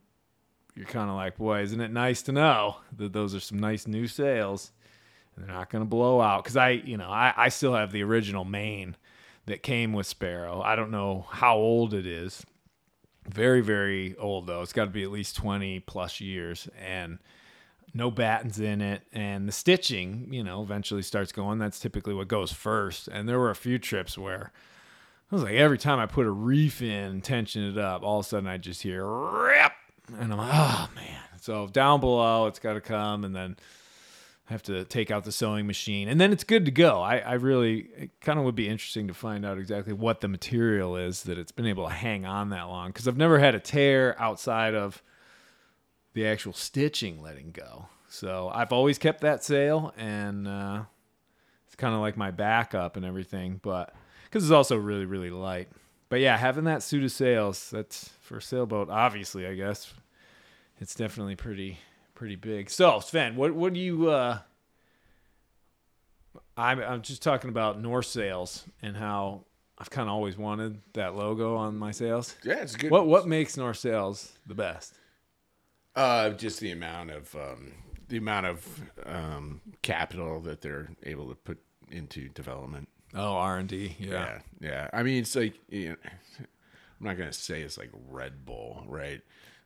[0.75, 3.87] you're kind of like, boy, isn't it nice to know that those are some nice
[3.87, 4.71] new sails
[5.35, 7.91] and they're not going to blow out because I, you know, I, I still have
[7.91, 8.95] the original main
[9.45, 10.61] that came with Sparrow.
[10.61, 12.45] I don't know how old it is.
[13.27, 14.61] Very, very old though.
[14.61, 17.19] It's got to be at least twenty plus years, and
[17.93, 19.03] no battens in it.
[19.13, 21.59] And the stitching, you know, eventually starts going.
[21.59, 23.07] That's typically what goes first.
[23.07, 24.51] And there were a few trips where
[25.31, 28.25] I was like, every time I put a reef in, tension it up, all of
[28.25, 29.71] a sudden I just hear rip,
[30.19, 31.19] and I'm like, oh man.
[31.41, 33.57] So down below, it's got to come, and then
[34.47, 37.01] I have to take out the sewing machine, and then it's good to go.
[37.01, 40.27] I, I really, it kind of would be interesting to find out exactly what the
[40.27, 43.55] material is that it's been able to hang on that long, because I've never had
[43.55, 45.01] a tear outside of
[46.13, 47.87] the actual stitching letting go.
[48.07, 50.83] So I've always kept that sail, and uh,
[51.65, 53.95] it's kind of like my backup and everything, but
[54.25, 55.69] because it's also really, really light.
[56.09, 59.93] But yeah, having that suit of sails, that's for a sailboat, obviously, I guess.
[60.81, 61.77] It's definitely pretty
[62.15, 62.69] pretty big.
[62.69, 64.09] So Sven, what what do you?
[64.09, 64.39] uh
[66.57, 69.45] I'm I'm just talking about North Sails and how
[69.77, 72.35] I've kind of always wanted that logo on my sails.
[72.43, 72.91] Yeah, it's good.
[72.91, 74.97] What what makes North Sails the best?
[75.95, 77.73] Uh, just the amount of um,
[78.07, 81.59] the amount of um, capital that they're able to put
[81.91, 82.87] into development.
[83.13, 83.95] Oh, R and D.
[83.99, 84.09] Yeah.
[84.09, 84.89] Yeah, yeah.
[84.93, 85.95] I mean, it's like you know,
[86.39, 86.47] I'm
[87.05, 89.21] not gonna say it's like Red Bull, right?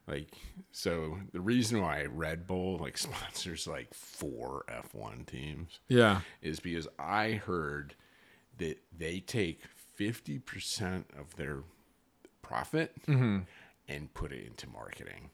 [0.07, 0.29] Like,
[0.71, 6.21] so the reason why Red Bull like sponsors like four F1 teams Yeah.
[6.41, 7.95] is because I heard
[8.57, 9.61] that they take
[9.99, 11.63] 50% of their
[12.41, 13.39] profit mm-hmm.
[13.87, 15.29] and put it into marketing,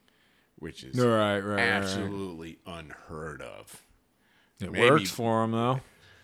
[0.57, 1.59] which is Right, right, right, right.
[1.59, 3.83] absolutely unheard of.
[4.61, 5.81] It Maybe- works for them though.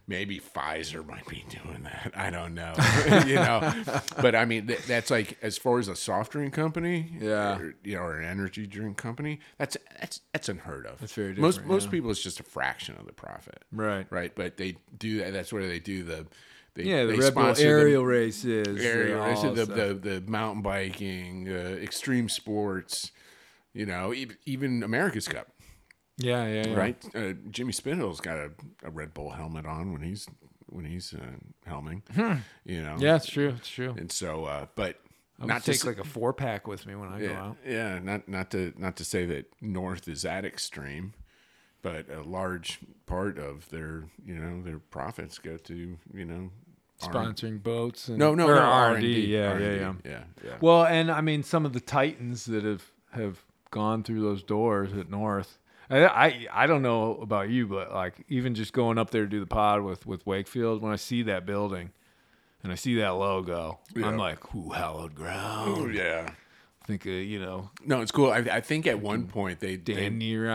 [0.10, 2.14] Maybe Pfizer might be doing that.
[2.16, 2.74] I don't know.
[3.28, 3.74] you know,
[4.22, 7.58] but I mean, th- that's like as far as a soft drink company, Yeah.
[7.58, 9.39] or, you know, or an energy drink company.
[9.58, 10.99] That's that's that's unheard of.
[11.01, 11.91] That's very most different, most yeah.
[11.91, 12.12] people.
[12.12, 14.08] It's just a fraction of the profit, Right.
[14.10, 14.34] right?
[14.34, 15.34] But they do that.
[15.34, 16.26] That's where they do the.
[16.76, 18.82] They, Yeah, the Red Bull sponsor the- aerial races.
[18.86, 23.12] aerial races, the, the the mountain biking, uh, extreme sports.
[23.74, 25.49] You know, e- even America's Cup,
[26.18, 26.74] yeah, yeah, yeah.
[26.76, 27.05] right?
[27.15, 28.51] Uh, Jimmy Spithill's got a,
[28.84, 30.28] a Red Bull helmet on when he's
[30.70, 32.01] when he's uh, helming.
[32.65, 33.01] You know, Hmm.
[33.01, 33.53] Yeah, it's true.
[33.57, 33.95] It's true.
[33.97, 34.99] and so, uh, but
[35.39, 37.34] I would not to take s- like a four pack with me when I go
[37.34, 37.57] out.
[37.65, 41.13] yeah, not not to not to say that North is that extreme,
[41.82, 46.49] but a large part of their you know their profits go to you know
[47.03, 49.38] R- Sponsoring boats and No, no, or no, R&D.
[49.38, 49.93] R&D, R&D, yeah, yeah.
[50.03, 50.57] yeah, yeah.
[50.59, 54.91] Well, and I mean some of the titans that have have gone through those doors
[54.93, 55.59] at North.
[55.89, 59.29] I, I I don't know about you, but like even just going up there to
[59.29, 61.91] do the pod with with Wakefield, when I see that building
[62.63, 64.07] and I see that logo, Yeah.
[64.07, 66.29] I'm like, "Who hallowed ground." Oh, ground?" yeah.
[66.88, 68.31] Think of you know No, it's cool.
[68.31, 70.47] I, I think at one point they Dan they, Neri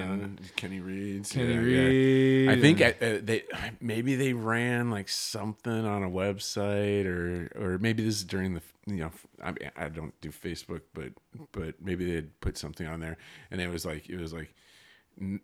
[0.00, 1.82] and uh, Kenny Reads, Kenny yeah, yeah.
[1.86, 2.48] Read.
[2.48, 3.44] I think and- at, uh, they
[3.80, 8.62] maybe they ran like something on a website or or maybe this is during the
[8.86, 11.12] you know I mean, I don't do Facebook but
[11.52, 13.16] but maybe they would put something on there
[13.52, 14.52] and it was like it was like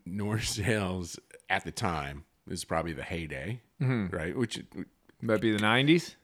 [0.04, 4.60] North Sales at the time is probably the heyday right which
[5.22, 6.16] that'd be the '90s,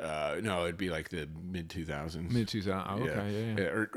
[0.00, 2.84] uh no it'd be like the mid 2000s mid 2000.
[2.88, 3.68] Oh, okay, yeah, yeah.
[3.68, 3.90] Or,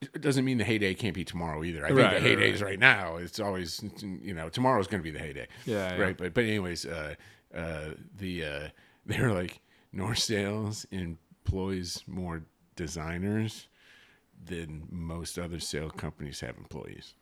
[0.00, 1.84] it doesn't mean the heyday can't be tomorrow either.
[1.84, 2.54] I think the right, heyday right.
[2.54, 3.16] is right now.
[3.16, 5.48] It's always you know tomorrow's going to be the heyday.
[5.64, 6.02] Yeah, yeah.
[6.02, 6.16] right.
[6.16, 7.14] But but anyways, uh,
[7.54, 8.68] uh, the uh,
[9.06, 9.60] they're like
[9.92, 12.42] North Sails employs more
[12.74, 13.68] designers
[14.44, 17.14] than most other sail companies have employees.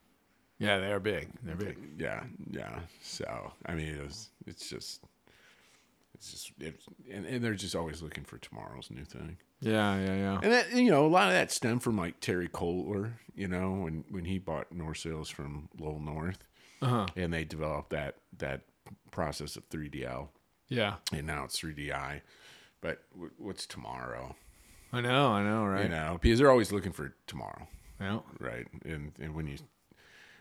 [0.58, 1.28] Yeah, they're big.
[1.42, 1.78] They're big.
[1.98, 2.80] Yeah, yeah.
[3.02, 5.00] So I mean, it was, it's just.
[6.24, 9.36] It's just, it's, and, and they're just always looking for tomorrow's new thing.
[9.60, 10.40] Yeah, yeah, yeah.
[10.42, 13.72] And that you know, a lot of that stemmed from like Terry Kohler, you know,
[13.72, 16.38] when when he bought North Sails from Lowell North,
[16.82, 17.06] Uh-huh.
[17.16, 18.62] and they developed that that
[19.10, 20.28] process of 3DL,
[20.68, 20.96] Yeah.
[21.12, 22.22] and now it's 3DI.
[22.80, 24.34] But w- what's tomorrow?
[24.92, 25.84] I know, I know, right?
[25.84, 27.66] You know, because they're always looking for tomorrow,
[28.00, 28.20] Yeah.
[28.40, 28.66] right?
[28.84, 29.58] And and when you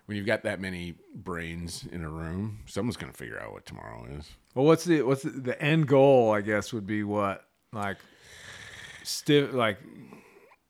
[0.05, 3.65] when you've got that many brains in a room, someone's going to figure out what
[3.65, 4.29] tomorrow is.
[4.53, 6.31] Well, what's the what's the, the end goal?
[6.31, 7.97] I guess would be what like
[9.03, 9.77] stiff, like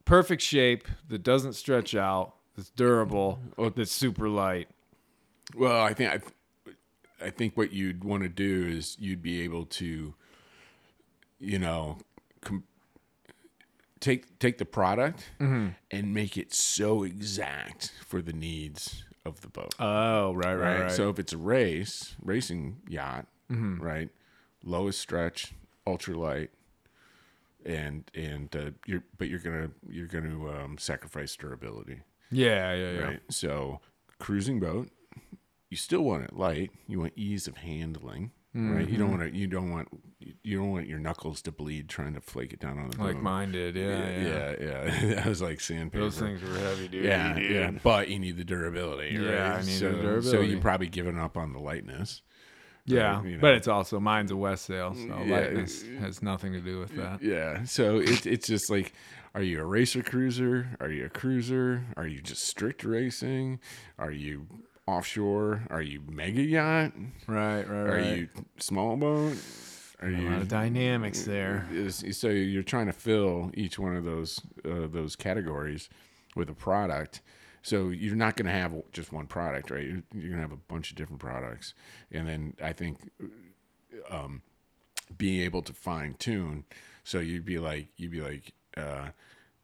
[0.06, 3.40] perfect shape that doesn't stretch out, that's durable,
[3.76, 4.70] that's super light.
[5.56, 9.66] Well, I think I, I think what you'd want to do is you'd be able
[9.66, 10.14] to,
[11.40, 11.98] you know,
[12.42, 12.64] com-
[14.00, 15.70] take take the product mm-hmm.
[15.90, 19.76] and make it so exact for the needs of the boat.
[19.80, 20.92] Oh, right, right?
[20.92, 23.28] So if it's a race, racing yacht,
[23.82, 24.10] right,
[24.64, 25.54] lowest stretch,
[25.88, 26.50] ultralight,
[27.66, 32.02] and and uh, you're but you're gonna you're gonna um, sacrifice durability
[32.34, 33.00] yeah, yeah, yeah.
[33.00, 33.20] right?
[33.30, 33.80] So
[34.20, 34.90] cruising boat,
[35.70, 36.72] you still want it light.
[36.88, 38.88] You want ease of handling, right?
[38.88, 39.20] You don't Mm-hmm.
[39.20, 39.38] want to.
[39.38, 39.88] You don't want.
[40.44, 43.04] You don't want your knuckles to bleed trying to flake it down on the boat.
[43.08, 43.76] Like mine did.
[43.76, 44.20] Yeah, yeah.
[44.22, 45.16] yeah, yeah.
[45.16, 46.04] that was like sandpaper.
[46.04, 47.08] Those things were heavy duty.
[47.08, 47.52] yeah, dude.
[47.52, 47.72] yeah.
[47.84, 49.34] But you need the durability, right?
[49.34, 50.48] Yeah, I need the so, So durability.
[50.50, 52.22] you probably given up on the lightness.
[52.86, 53.42] Yeah, you know.
[53.42, 55.36] but it's also mine's a Westsail, so Yeah.
[55.40, 57.22] lightness has nothing to do with that.
[57.24, 57.64] Yeah.
[57.64, 58.94] So it, it's just like,
[59.34, 60.68] are you a racer cruiser?
[60.82, 61.86] Are you a cruiser?
[61.96, 63.60] Are you just strict racing?
[63.98, 64.48] Are you
[64.88, 65.64] offshore?
[65.70, 66.94] Are you mega yacht?
[67.28, 68.18] Right, right, Are right.
[68.18, 68.30] you
[68.60, 69.38] small boat?
[70.02, 71.66] Are a you lot of dynamics there.
[71.72, 75.90] is, so you're trying to fill each one of those uh, those categories
[76.36, 77.22] with a product.
[77.62, 79.86] So you're not going to have just one product, right?
[79.86, 81.74] You're, you're going to have a bunch of different products,
[82.12, 82.98] and then I think
[84.10, 84.42] um,
[85.18, 86.66] being able to fine tune.
[87.06, 89.10] So you'd be like, you'd be like, uh,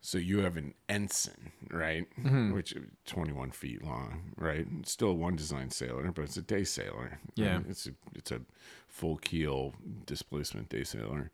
[0.02, 2.08] So you have an ensign, right?
[2.54, 4.66] Which is 21 feet long, right?
[4.80, 7.20] It's still a one design sailor, but it's a day sailor.
[7.36, 7.58] Yeah.
[7.58, 7.66] right?
[7.68, 8.42] It's a it's a
[8.88, 9.74] full keel
[10.06, 11.32] displacement day sailor.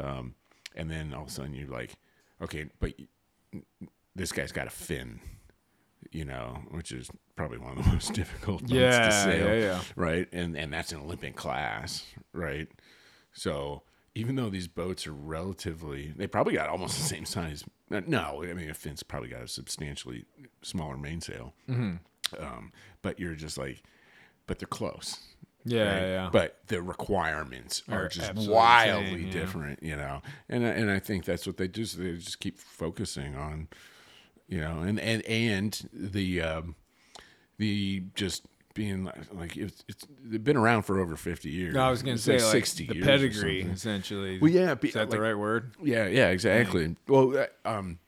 [0.00, 0.34] Um,
[0.74, 1.94] and then all of a sudden you're like,
[2.42, 2.92] okay, but
[4.16, 5.20] this guy's got a Finn,
[6.10, 9.60] you know, which is probably one of the most difficult boats Yeah, to sail, yeah,
[9.60, 9.80] yeah.
[9.94, 10.28] right?
[10.32, 12.66] And and that's an Olympic class, right?
[13.32, 13.82] So
[14.14, 17.64] even though these boats are relatively, they probably got almost the same size.
[17.92, 20.24] Uh, No, I mean a Finn's probably got a substantially
[20.62, 21.54] smaller mainsail.
[21.68, 22.42] Mm-hmm.
[22.42, 22.72] Um,
[23.02, 23.82] but you're just like,
[24.46, 25.18] but they're close.
[25.64, 26.00] Yeah, right?
[26.08, 26.30] yeah.
[26.32, 29.32] But the requirements are, Are just wildly insane, yeah.
[29.32, 30.22] different, you know.
[30.48, 31.84] And I- and I think that's what they do.
[31.84, 33.68] So they just keep focusing on,
[34.48, 36.74] you know, and and and the um,
[37.58, 41.74] the just being like, like it's, it's been around for over fifty years.
[41.74, 44.38] No, I was gonna It's say like like sixty the years pedigree, essentially.
[44.38, 45.72] Well, yeah, be- is that the right word?
[45.82, 46.96] Yeah, yeah, exactly.
[47.08, 47.98] Well, uh, um,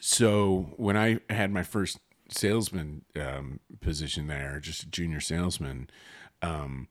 [0.00, 1.98] so when I had my first
[2.30, 5.90] salesman um, position there, just a junior salesman,
[6.42, 6.88] um,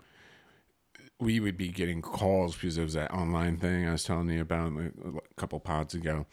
[1.19, 4.41] we would be getting calls because it was that online thing I was telling you
[4.41, 4.91] about a
[5.35, 6.25] couple pods ago,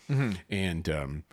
[0.50, 1.24] and um,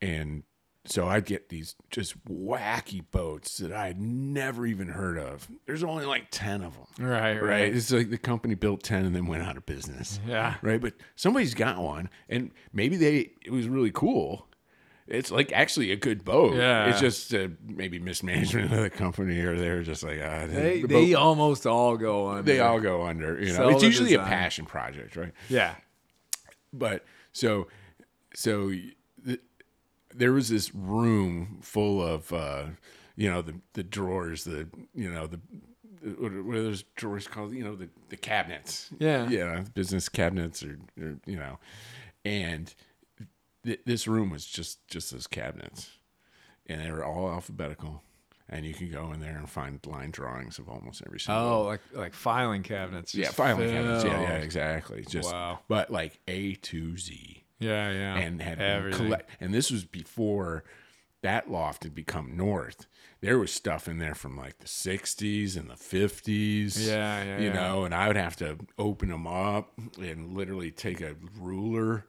[0.00, 0.42] and
[0.86, 5.48] so I'd get these just wacky boats that I had never even heard of.
[5.66, 7.06] There's only like ten of them.
[7.08, 7.74] Right, Right.
[7.74, 10.20] It's like the company built 10 and then went out of business.
[10.26, 10.56] Yeah.
[10.62, 10.80] Right.
[10.80, 14.46] But somebody's got one and maybe they, it was really cool.
[15.06, 16.54] It's like actually a good boat.
[16.56, 16.86] Yeah.
[16.88, 20.86] It's just uh, maybe mismanagement of the company or they're just like, ah, They the
[20.88, 22.42] they almost all go under.
[22.42, 25.32] they all go under, you know, Sell it's the usually a passion project, right?
[25.48, 25.74] yeah.
[26.72, 27.68] but so
[28.34, 28.96] so th-
[30.14, 32.66] there was this room full of uh
[33.16, 35.40] you know the the drawers the you know the
[36.18, 37.54] what are, those drawers called?
[37.54, 38.90] You know the the cabinets.
[38.98, 39.26] Yeah.
[39.30, 41.58] yeah business cabinets or, or you know.
[42.26, 42.74] And
[43.64, 45.90] th- this room was just just those cabinets.
[46.66, 48.02] And they were all alphabetical.
[48.50, 51.62] And you can go in there and find line drawings of almost every single Oh,
[51.62, 53.14] like like filing cabinets.
[53.14, 54.04] yeah filing cabinets.
[54.04, 55.04] Yeah yeah exactly.
[55.08, 55.60] Just Wow.
[55.68, 58.16] but like a to z Yeah, yeah.
[58.18, 59.06] and had everything.
[59.06, 60.64] collect- and this was before
[61.22, 62.86] that loft had become north
[63.22, 67.46] there was stuff in there from like the 60s and the 50s Yeah, yeah, you
[67.46, 67.52] yeah.
[67.54, 72.04] know and i would have to open them up and literally take a ruler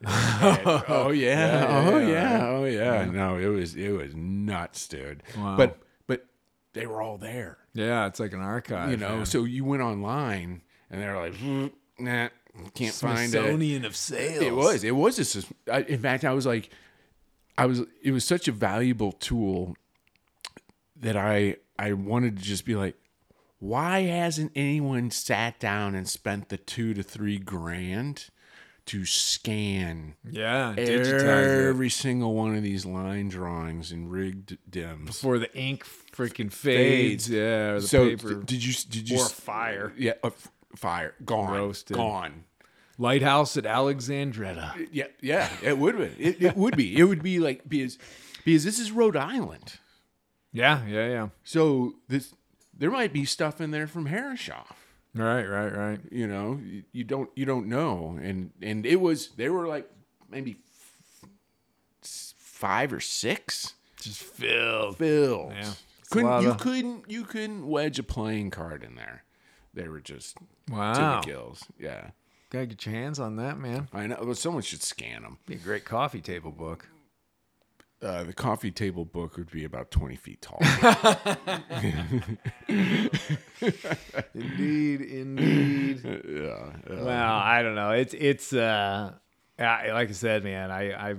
[0.00, 3.04] and- oh yeah, oh yeah, oh yeah.
[3.06, 5.22] No, it was it was nuts, dude.
[5.36, 5.56] Wow.
[5.56, 6.26] But but
[6.74, 8.90] they were all there yeah, it's like an archive.
[8.90, 10.60] you know so you went online
[10.90, 12.28] and they're like "Mm, nah
[12.74, 14.42] can't find it Smithsonian of sails.
[14.42, 14.84] it was.
[14.84, 15.16] It was.
[15.16, 16.70] Just, I, in fact, I was like,
[17.58, 17.82] I was.
[18.02, 19.76] It was such a valuable tool
[20.96, 22.96] that I I wanted to just be like,
[23.58, 28.30] why hasn't anyone sat down and spent the two to three grand
[28.86, 35.06] to scan Yeah, every single one of these line drawings and rigged dims?
[35.06, 37.28] before the ink freaking fades.
[37.28, 39.92] Yeah, or the so paper did you did you or fire.
[39.96, 40.12] Yeah,
[40.76, 41.96] fire gone, Roasted.
[41.96, 42.44] gone.
[42.98, 44.72] Lighthouse at Alexandretta.
[44.76, 46.04] Uh, yeah, yeah, it would be.
[46.18, 46.96] It, it would be.
[46.96, 47.98] It would be like because
[48.44, 49.74] because this is Rhode Island,
[50.52, 51.28] Yeah, yeah, yeah.
[51.42, 52.32] so this
[52.76, 54.66] there might be stuff in there from Herreshoff.
[55.16, 56.00] Right, right, right.
[56.10, 59.88] You know, you, you don't you don't know, and and it was they were like
[60.30, 61.38] maybe f-
[62.02, 64.96] five or six Just filled.
[64.98, 65.52] filled.
[65.52, 65.70] Yeah.
[66.10, 69.24] Couldn't you of- couldn't you couldn't wedge a playing card in there.
[69.74, 70.36] They were just
[70.70, 70.92] Wow.
[71.20, 71.64] to the gills.
[71.78, 72.10] Yeah,
[72.50, 73.88] Gotta get your hands on that, man.
[73.92, 74.18] I know.
[74.22, 75.38] Well, someone should scan them.
[75.46, 76.88] Be a great coffee table book.
[78.00, 80.58] Uh, the coffee table book would be about twenty feet tall.
[84.34, 86.00] Indeed, indeed.
[86.04, 86.20] yeah,
[86.90, 87.02] yeah.
[87.02, 87.90] Well, I don't know.
[87.92, 89.12] It's it's uh,
[89.58, 90.70] I, like I said, man.
[90.70, 91.14] I I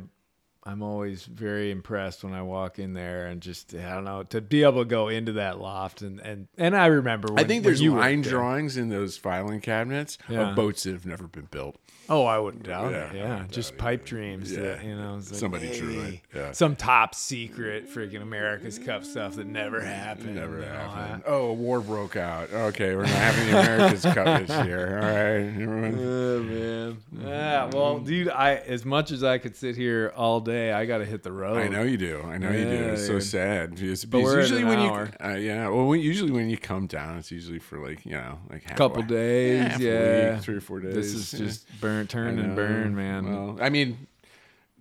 [0.68, 4.42] I'm always very impressed when I walk in there and just I don't know to
[4.42, 7.32] be able to go into that loft and and and I remember.
[7.34, 8.32] When, I think there's line there.
[8.32, 10.50] drawings in those filing cabinets Yeah.
[10.50, 11.76] of boats that have never been built.
[12.08, 13.16] Oh, I wouldn't doubt Yeah, it.
[13.16, 14.08] Yeah, just it pipe either.
[14.10, 14.52] dreams.
[14.52, 14.62] Yeah.
[14.62, 16.52] That, you know, like, Somebody drew it, yeah.
[16.52, 20.36] Some top secret freaking America's Cup stuff that never happened.
[20.36, 21.24] Never happened.
[21.26, 22.54] I- Oh, a war broke out.
[22.54, 25.00] Okay, we're not having the America's Cup this year.
[25.00, 26.00] All right, everyone.
[26.00, 26.98] Oh man.
[27.28, 27.70] Yeah.
[27.74, 31.06] Well, dude, I as much as I could sit here all day, I got to
[31.06, 31.58] hit the road.
[31.58, 32.22] I know you do.
[32.24, 32.72] I know you do.
[32.72, 33.76] Yeah, It's so sad.
[34.10, 35.12] But we're usually when hour.
[35.20, 38.12] you, uh, yeah, well, when, usually when you come down, it's usually for like you
[38.14, 40.34] know, like half Couple days, a yeah.
[40.34, 40.96] week, three or four days.
[40.96, 41.40] This is yeah.
[41.46, 43.30] just burn, turn and burn, man.
[43.30, 44.08] Well, I mean,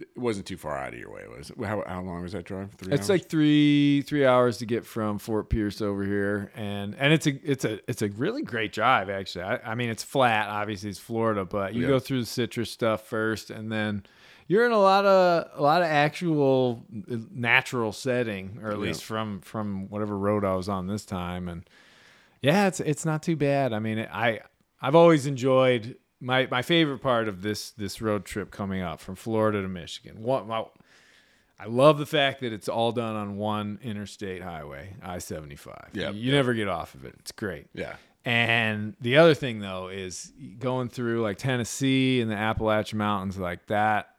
[0.00, 1.56] it wasn't too far out of your way, was it?
[1.64, 2.72] How, how long was that drive?
[2.72, 3.08] Three it's hours?
[3.10, 7.50] like three three hours to get from Fort Pierce over here, and and it's a
[7.50, 9.44] it's a it's a really great drive actually.
[9.44, 11.88] I, I mean, it's flat, obviously it's Florida, but you Yeah.
[11.88, 14.04] go through the citrus stuff first, and then
[14.46, 19.04] you're in a lot of a lot of actual uh, natural setting, or at least
[19.04, 21.68] from from whatever road I was on this time, and
[22.42, 23.72] yeah, it's it's not too bad.
[23.72, 24.40] I mean, I
[24.80, 29.14] I've always enjoyed my my favorite part of this this road trip coming up from
[29.14, 30.22] Florida to Michigan.
[30.22, 30.64] What my,
[31.58, 35.90] I love the fact that it's all done on one interstate highway, I seventy five.
[35.94, 37.14] Yep, you, you never get off of it.
[37.20, 37.66] It's great.
[37.72, 37.96] Yeah.
[38.26, 43.66] And the other thing though is going through like Tennessee and the Appalachian Mountains like
[43.66, 44.13] that.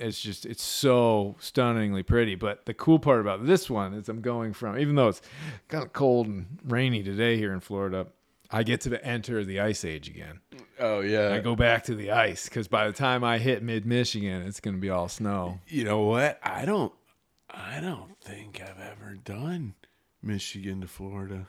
[0.00, 2.34] It's just it's so stunningly pretty.
[2.34, 5.22] But the cool part about this one is I'm going from even though it's
[5.68, 8.06] kind of cold and rainy today here in Florida,
[8.50, 10.40] I get to enter the ice age again.
[10.78, 11.32] Oh yeah.
[11.34, 14.60] I go back to the ice because by the time I hit mid Michigan, it's
[14.60, 15.60] going to be all snow.
[15.68, 16.40] You know what?
[16.42, 16.92] I don't.
[17.48, 19.74] I don't think I've ever done
[20.22, 21.48] Michigan to Florida.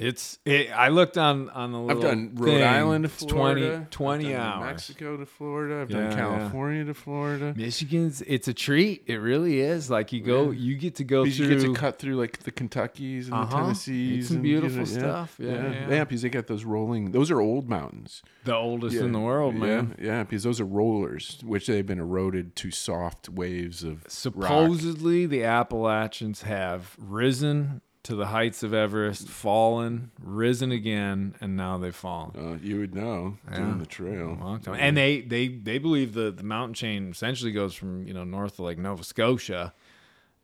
[0.00, 2.62] It's it, I looked on on the I've done Rhode thing.
[2.62, 3.86] Island to It's Florida.
[3.90, 4.66] 20, 20 I've done hours.
[4.66, 5.80] Mexico to Florida.
[5.82, 6.16] I've Yeah, done yeah.
[6.16, 7.52] California to Florida.
[7.56, 9.02] Michigan's it's a treat.
[9.06, 9.90] It really is.
[9.90, 11.46] Like you go, you get to go Because through.
[11.48, 13.56] you get to cut through like the Kentuckys and the Uh-huh.
[13.62, 14.18] Tennessees.
[14.20, 15.36] It's some and, you know, beautiful yeah, stuff.
[15.38, 16.04] Yeah, yeah, yeah.
[16.04, 17.10] Because they got those rolling.
[17.12, 18.22] Those are old mountains.
[18.44, 19.02] the oldest Yeah.
[19.04, 19.94] in the world, man.
[19.98, 24.10] Yeah, yeah, because those are rollers, which they've been eroded to soft waves of rock.
[24.10, 31.78] Supposedly, the Appalachians have risen to the heights of Everest, fallen, risen again, and now
[31.78, 32.32] they've fallen.
[32.36, 34.36] Uh, you would know doing the trail.
[34.38, 34.76] A long time.
[34.78, 38.54] And they they they believe the the mountain chain essentially goes from you know north
[38.54, 39.72] of like Nova Scotia,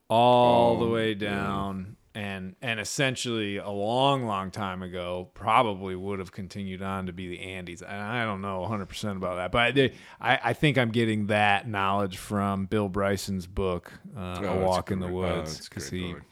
[0.09, 6.31] all the way down, and and essentially a long long time ago probably would have
[6.33, 7.83] continued on to be the Andes.
[7.83, 11.27] And I don't know 100 percent about that, but they, I I think I'm getting
[11.27, 15.67] that knowledge from Bill Bryson's book, uh, Oh, A Walk in the oh, Woods, it's
[15.67, 16.23] a because great he book.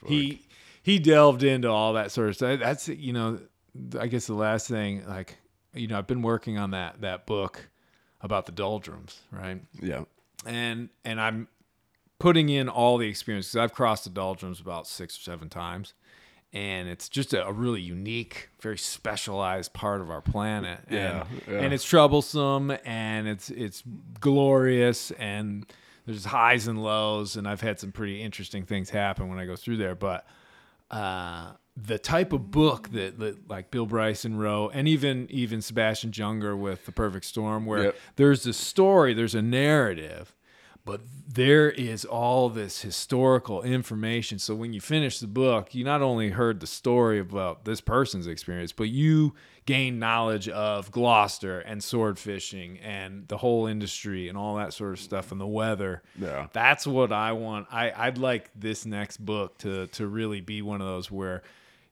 [0.00, 0.10] Book.
[0.10, 0.42] he
[0.82, 2.60] he delved into all that sort of stuff.
[2.60, 3.40] That's you know,
[3.98, 5.38] I guess the last thing, like
[5.74, 7.68] you know, I've been working on that that book
[8.20, 9.60] about the doldrums, right?
[9.80, 10.04] yeah.
[10.44, 11.48] And and I'm
[12.18, 13.56] putting in all the experiences.
[13.56, 15.94] I've crossed the doldrums about six or seven times,
[16.52, 20.80] and it's just a, a really unique, very specialized part of our planet.
[20.90, 21.60] Yeah, and, yeah.
[21.60, 23.84] and it's troublesome, and it's it's
[24.20, 25.64] glorious, and
[26.06, 29.56] there's highs and lows, and I've had some pretty interesting things happen when I go
[29.56, 30.26] through there, but.
[30.92, 36.10] Uh, the type of book that, that like Bill Bryson wrote, and even even Sebastian
[36.10, 37.96] Junger with The Perfect Storm, where Yep.
[38.16, 40.34] there's a story, there's a narrative,
[40.84, 44.38] but there is all this historical information.
[44.38, 48.26] So when you finish the book, you not only heard the story about this person's
[48.26, 49.32] experience, but you
[49.66, 54.92] gain knowledge of Gloucester and sword fishing and the whole industry and all that sort
[54.92, 56.02] of stuff and the weather.
[56.18, 56.48] Yeah.
[56.52, 57.68] That's what I want.
[57.70, 61.42] I, I'd like this next book to to really be one of those where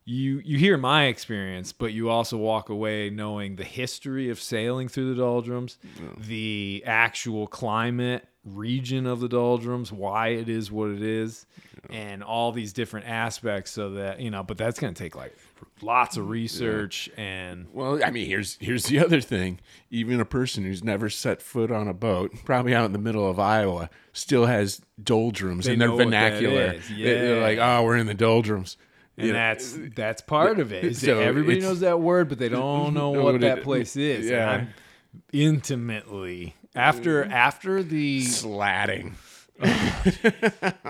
[0.03, 4.87] you you hear my experience, but you also walk away knowing the history of sailing
[4.87, 5.77] through the doldrums,
[6.17, 11.45] the actual climate region of the doldrums, why it is what it is,
[11.89, 15.35] and all these different aspects so that, you know, but that's going to take like
[15.81, 19.59] lots of research and Well, I mean, here's here's the other thing.
[19.89, 23.29] Even a person who's never set foot on a boat, probably out in the middle
[23.29, 26.73] of Iowa, still has doldrums They in their know what that vernacular.
[26.73, 27.41] They- They're Yeah.
[27.41, 28.77] like, "Oh, we're in the doldrums."
[29.17, 30.95] and You know, that's uh, that's part of it.
[30.95, 34.25] So everybody knows that word, but they don't know what what that it- place is.
[34.27, 34.49] And yeah.
[34.51, 34.67] I'm
[35.33, 37.31] intimately after mm.
[37.31, 39.15] after the slatting.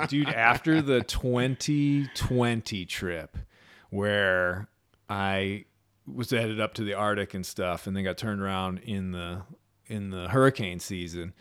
[0.07, 3.37] dude after the 2020 trip
[3.91, 4.67] where
[5.07, 5.65] I
[6.11, 9.43] was headed up to the Arctic and stuff, and then got turned around in the
[9.85, 11.33] in the hurricane season.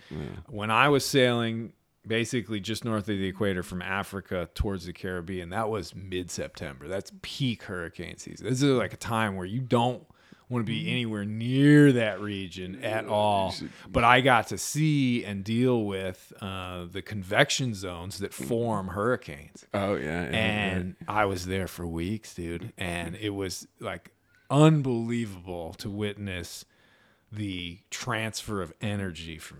[0.49, 1.73] When I was sailing
[2.07, 6.89] basically just north of the equator from Africa towards the Caribbean, that was mid September.
[6.89, 8.47] That's peak hurricane season.
[8.47, 10.05] This is like a time where you don't
[10.51, 13.55] want to be anywhere near that region at all.
[13.89, 19.65] But I got to see and deal with uh, the convection zones that form hurricanes
[19.73, 24.11] Oh yeah, yeah, and I was there for weeks, dude, and it was like
[24.51, 26.65] unbelievable to witness
[27.33, 29.59] the transfer of energy from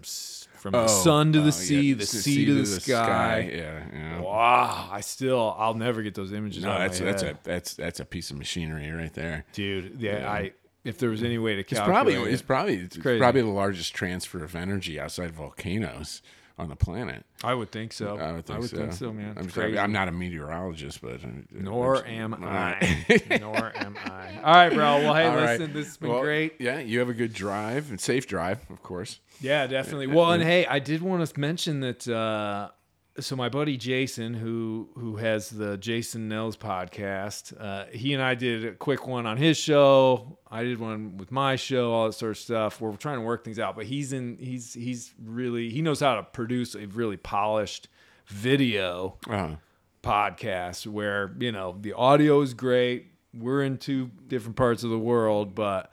[0.59, 3.49] from the sun to the oh, sea, yeah, the s- sea, to the, sky.
[3.55, 4.21] Yeah, yeah.
[4.21, 8.01] Wow, I still I'll never get those images No, out that's that's a that's that's
[8.01, 9.45] a piece of machinery right there.
[9.53, 10.01] dude.
[10.01, 10.53] Yeah, I
[10.85, 13.19] if there was any way to It's calculate, probably it's probably it's crazy.
[13.21, 16.23] probably the largest transfer of energy outside volcanoes
[16.59, 17.25] on the planet.
[17.43, 18.19] I would think so.
[18.19, 18.77] I would think, I would so.
[18.77, 19.35] think so, man.
[19.39, 19.79] I'm, It's sorry.
[19.79, 23.23] I'm not a meteorologist, but uh, Nor I'm- am I.
[23.41, 24.37] Nor am I.
[24.45, 24.99] All right, bro.
[24.99, 25.59] Well, hey, All right.
[25.59, 26.57] listen, this has been Well, great.
[26.59, 29.21] Yeah, you have a good drive and safe drive, of course.
[29.41, 30.09] Yeah, definitely.
[30.09, 32.69] Well, and hey, I did want to mention that uh,
[33.21, 38.35] so my buddy Jason, who who has the Jason Nels podcast, uh, he and I
[38.35, 40.39] did a quick one on his show.
[40.51, 42.81] I did one with my show, all that sort of stuff.
[42.81, 44.37] We're trying to work things out, but he's in.
[44.39, 47.89] He's he's really he knows how to produce a really polished
[48.27, 49.57] video Uh,
[50.03, 53.07] podcast where you know the audio is great.
[53.35, 55.93] We're in two different parts of the world, but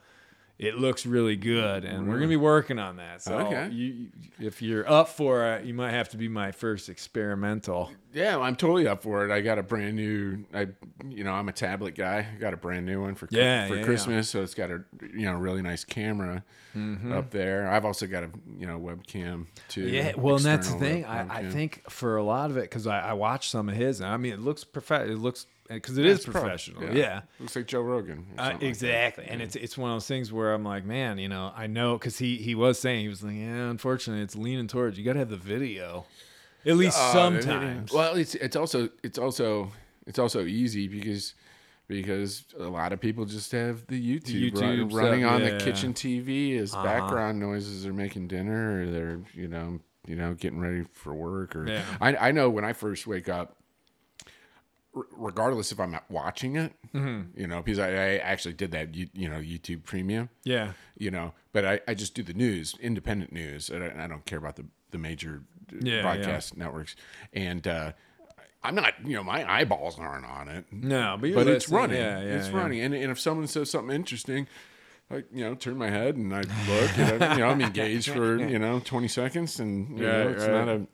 [0.60, 3.22] it looks really good, and we're gonna be working on that.
[3.22, 3.70] So, Okay.
[3.70, 4.08] you,
[4.40, 7.92] if you're up for it, you might have to be my first experimental.
[8.14, 9.32] yeah, I'm totally up for it.
[9.32, 10.46] I got a brand new.
[10.54, 10.68] I,
[11.08, 12.26] you know, I'm a tablet guy.
[12.34, 14.30] I got a brand new one for Yeah, for yeah, Christmas.
[14.30, 16.44] So it's got a you know really nice camera
[16.76, 17.12] Mm-hmm.
[17.12, 17.68] up there.
[17.68, 18.30] I've also got a
[18.60, 19.82] you know webcam too.
[19.88, 21.06] Yeah, well, and that's the thing.
[21.06, 24.00] I, I think for a lot of it, because I, I watched some of his,
[24.00, 25.10] and I mean, it looks perfect.
[25.10, 26.96] It looks because it is professional.
[26.96, 27.22] Yeah.
[27.40, 28.26] looks like Joe Rogan.
[28.38, 31.18] Uh, something like exactly, and it's it's one of those things where I'm like, man,
[31.18, 34.36] you know, I know because he he was saying he was like, yeah, unfortunately, it's
[34.36, 36.06] leaning towards you got to have the video,
[36.66, 37.92] at least Uh, sometimes.
[37.92, 39.72] Well, it's it's also it's also
[40.06, 41.34] it's also easy because
[41.88, 45.52] because a lot of people just have the YouTube, run- running on yeah.
[45.52, 46.84] the kitchen TV as Uh-huh.
[46.84, 47.84] background noises.
[47.84, 51.56] They're making dinner, or they're you know you know getting ready for work.
[51.56, 51.84] Or Yeah.
[52.02, 53.57] I I know when I first wake up.
[55.12, 57.40] Regardless if I'm watching it, Mm-hmm.
[57.40, 61.12] you know, because I, I actually did that, you, you know, YouTube Premium yeah, you
[61.12, 64.40] know but I, I just do the news independent news and I, I don't care
[64.40, 66.96] about the the major uh, Yeah, broadcast networks
[67.34, 67.92] and uh
[68.64, 72.20] i'm not you know my eyeballs aren't on it no, but but it's running Yeah,
[72.22, 72.58] yeah, it's yeah.
[72.58, 74.48] running and, and if someone says something interesting
[75.10, 78.10] I, you know, turn my head and I look, and I, you know, I'm engaged
[78.10, 80.52] for you know 20 seconds, and you know, it's right.
[80.52, 80.86] not a.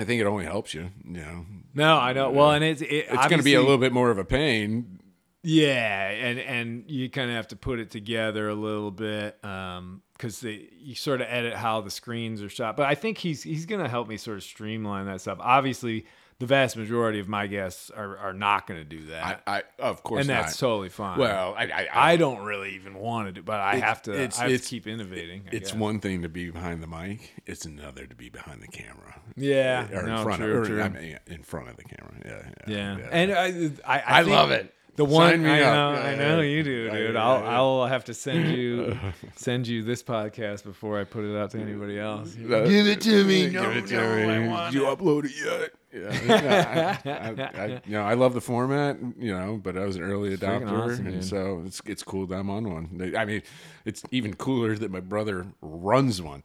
[0.00, 0.90] I think it only helps you.
[1.04, 2.30] You know, No, I know.
[2.30, 5.00] Well, and it's it, it's going to be a little bit more of a pain.
[5.42, 10.02] Yeah, and and you kind of have to put it together a little bit um,
[10.12, 12.76] because you sort of edit how the screens are shot.
[12.76, 15.38] But I think he's he's going to help me sort of streamline that stuff.
[15.40, 16.06] Obviously,
[16.40, 19.62] the vast majority of my guests are, are not going to do that, I, I
[19.80, 20.68] of course, and that's not.
[20.68, 21.18] totally fine.
[21.18, 24.12] well, I, I, I don't really even want to do, but I have to.
[24.12, 25.48] it's- I have it's- to keep innovating.
[25.50, 29.20] It's one thing to be behind the mic; it's another to be behind the camera.
[29.36, 30.82] Yeah, or no, in front true, of, or, true.
[30.82, 32.14] I mean, in front of the camera.
[32.24, 34.72] Yeah, yeah, Yeah, and I, I, I, I love it.
[34.98, 35.74] The one Sign me I up.
[35.94, 36.48] know, Yeah, I know yeah.
[36.56, 37.14] you do, Yeah, dude.
[37.14, 37.56] yeah, I'll, yeah.
[37.56, 38.98] I'll have to send you,
[39.36, 42.34] send you this podcast before I put it out to anybody else.
[42.34, 42.50] Give
[42.88, 43.48] it to me.
[43.48, 44.44] Give it to me.
[44.74, 45.70] you upload it yet?
[45.94, 49.94] Yeah, I, I, I, you know, I love the format, you know, but I was
[49.94, 51.24] an early freaking adopter, awesome, and dude.
[51.24, 53.14] so it's it's cool that I'm on one.
[53.16, 53.42] I mean,
[53.84, 56.42] it's even cooler that my brother runs one.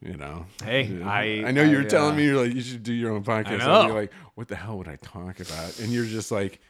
[0.00, 1.08] You know, Hey, Yeah.
[1.08, 3.12] I- I know you I, were telling uh, me you're like you should do your
[3.12, 3.60] own podcast.
[3.62, 3.80] I know.
[3.82, 5.78] And you're like, what the hell would I talk about?
[5.78, 6.60] And you're just like.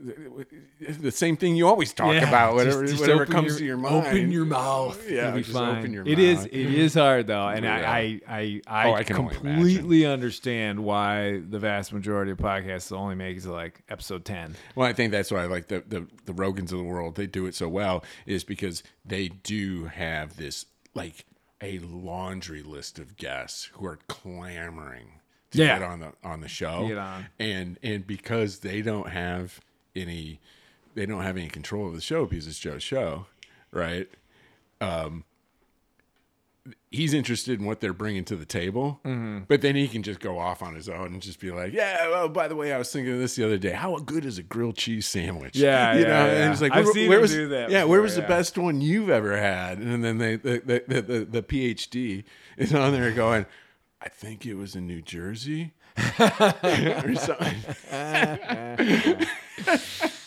[0.00, 3.64] The same thing you always talk Yeah, about, whatever, just- just whatever comes your- to
[3.64, 4.06] your mind.
[4.06, 5.10] Open your mouth.
[5.10, 5.78] Yeah, It'll be fine.
[5.78, 6.38] open your It is.
[6.38, 6.46] mouth.
[6.52, 7.90] It is hard though, and Yeah.
[7.90, 12.38] I, I, I, Oh, I, I can only completely understand why the vast majority of
[12.38, 14.54] podcasts only make it to like episode ten.
[14.76, 17.16] Well, I think that's why I like the, the the Rogans of the world.
[17.16, 21.24] They do it so well is because they do have this like
[21.60, 25.14] a laundry list of guests who are clamoring
[25.52, 25.78] to Yeah.
[25.78, 26.96] get on the on the show.
[26.98, 27.26] On.
[27.38, 29.60] And and because they don't have
[29.96, 30.40] any
[30.94, 33.26] they don't have any control of the show because it's Joe's show,
[33.72, 34.08] right?
[34.80, 35.24] Um
[36.90, 39.44] he's interested in what they're bringing to the table, Mm-hmm.
[39.48, 42.08] but then he can just go off on his own and just be like, "Yeah,
[42.10, 43.72] well, by the way, I was thinking of this the other day.
[43.72, 46.42] How good is a grilled cheese sandwich?" Yeah, you yeah, know, yeah.
[46.44, 48.58] and it's like, I've where, where was do that Yeah, where before, was the best
[48.58, 49.78] one you've ever had?
[49.78, 52.24] And then they the the, the, the, the PhD
[52.58, 53.46] is on there going,
[54.00, 57.62] "I think it was in New Jersey." or something.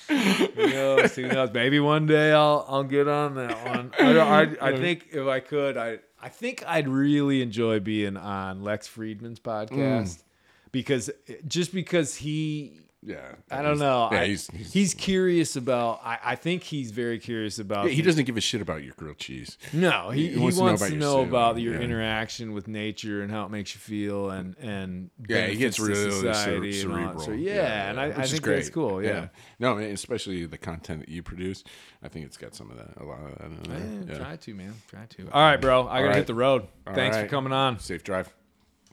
[0.07, 1.15] Who knows?
[1.15, 1.51] Who knows?
[1.53, 3.91] Maybe one day I'll I'll get on that one.
[3.99, 8.61] I, I, I think if I could, I I think I'd really enjoy being on
[8.63, 9.67] Lex Fridman's mm.
[9.67, 10.23] podcast
[10.71, 11.09] because
[11.47, 12.79] just because he.
[13.03, 14.09] Yeah, I don't know.
[14.11, 16.01] Yeah, I- he's, he's, he's, curious about.
[16.03, 17.89] I, I think he's very curious about.
[17.89, 19.57] he doesn't give a shit about your grilled cheese.
[19.73, 21.79] No, he, he he wants wants, to know to about know your about, your yeah.
[21.79, 26.11] interaction with nature and how it makes you feel, and and Yeah, he gets really
[26.11, 27.19] cer- society and all that cerebral.
[27.25, 28.55] sort- Yeah, and I, I think great.
[28.57, 29.03] that's cool.
[29.03, 29.29] Yeah.
[29.57, 31.63] no, especially the content that you produce.
[32.03, 33.45] I think it's got some of that, a lot of that.
[33.45, 33.77] In there.
[33.77, 34.23] Eh, yeah.
[34.25, 34.73] Try to, man.
[34.87, 35.27] Try to.
[35.31, 35.87] All right, bro.
[35.87, 36.15] I gotta right.
[36.17, 36.67] hit the road.
[36.85, 37.79] All Thanks for coming on.
[37.79, 38.31] Safe drive.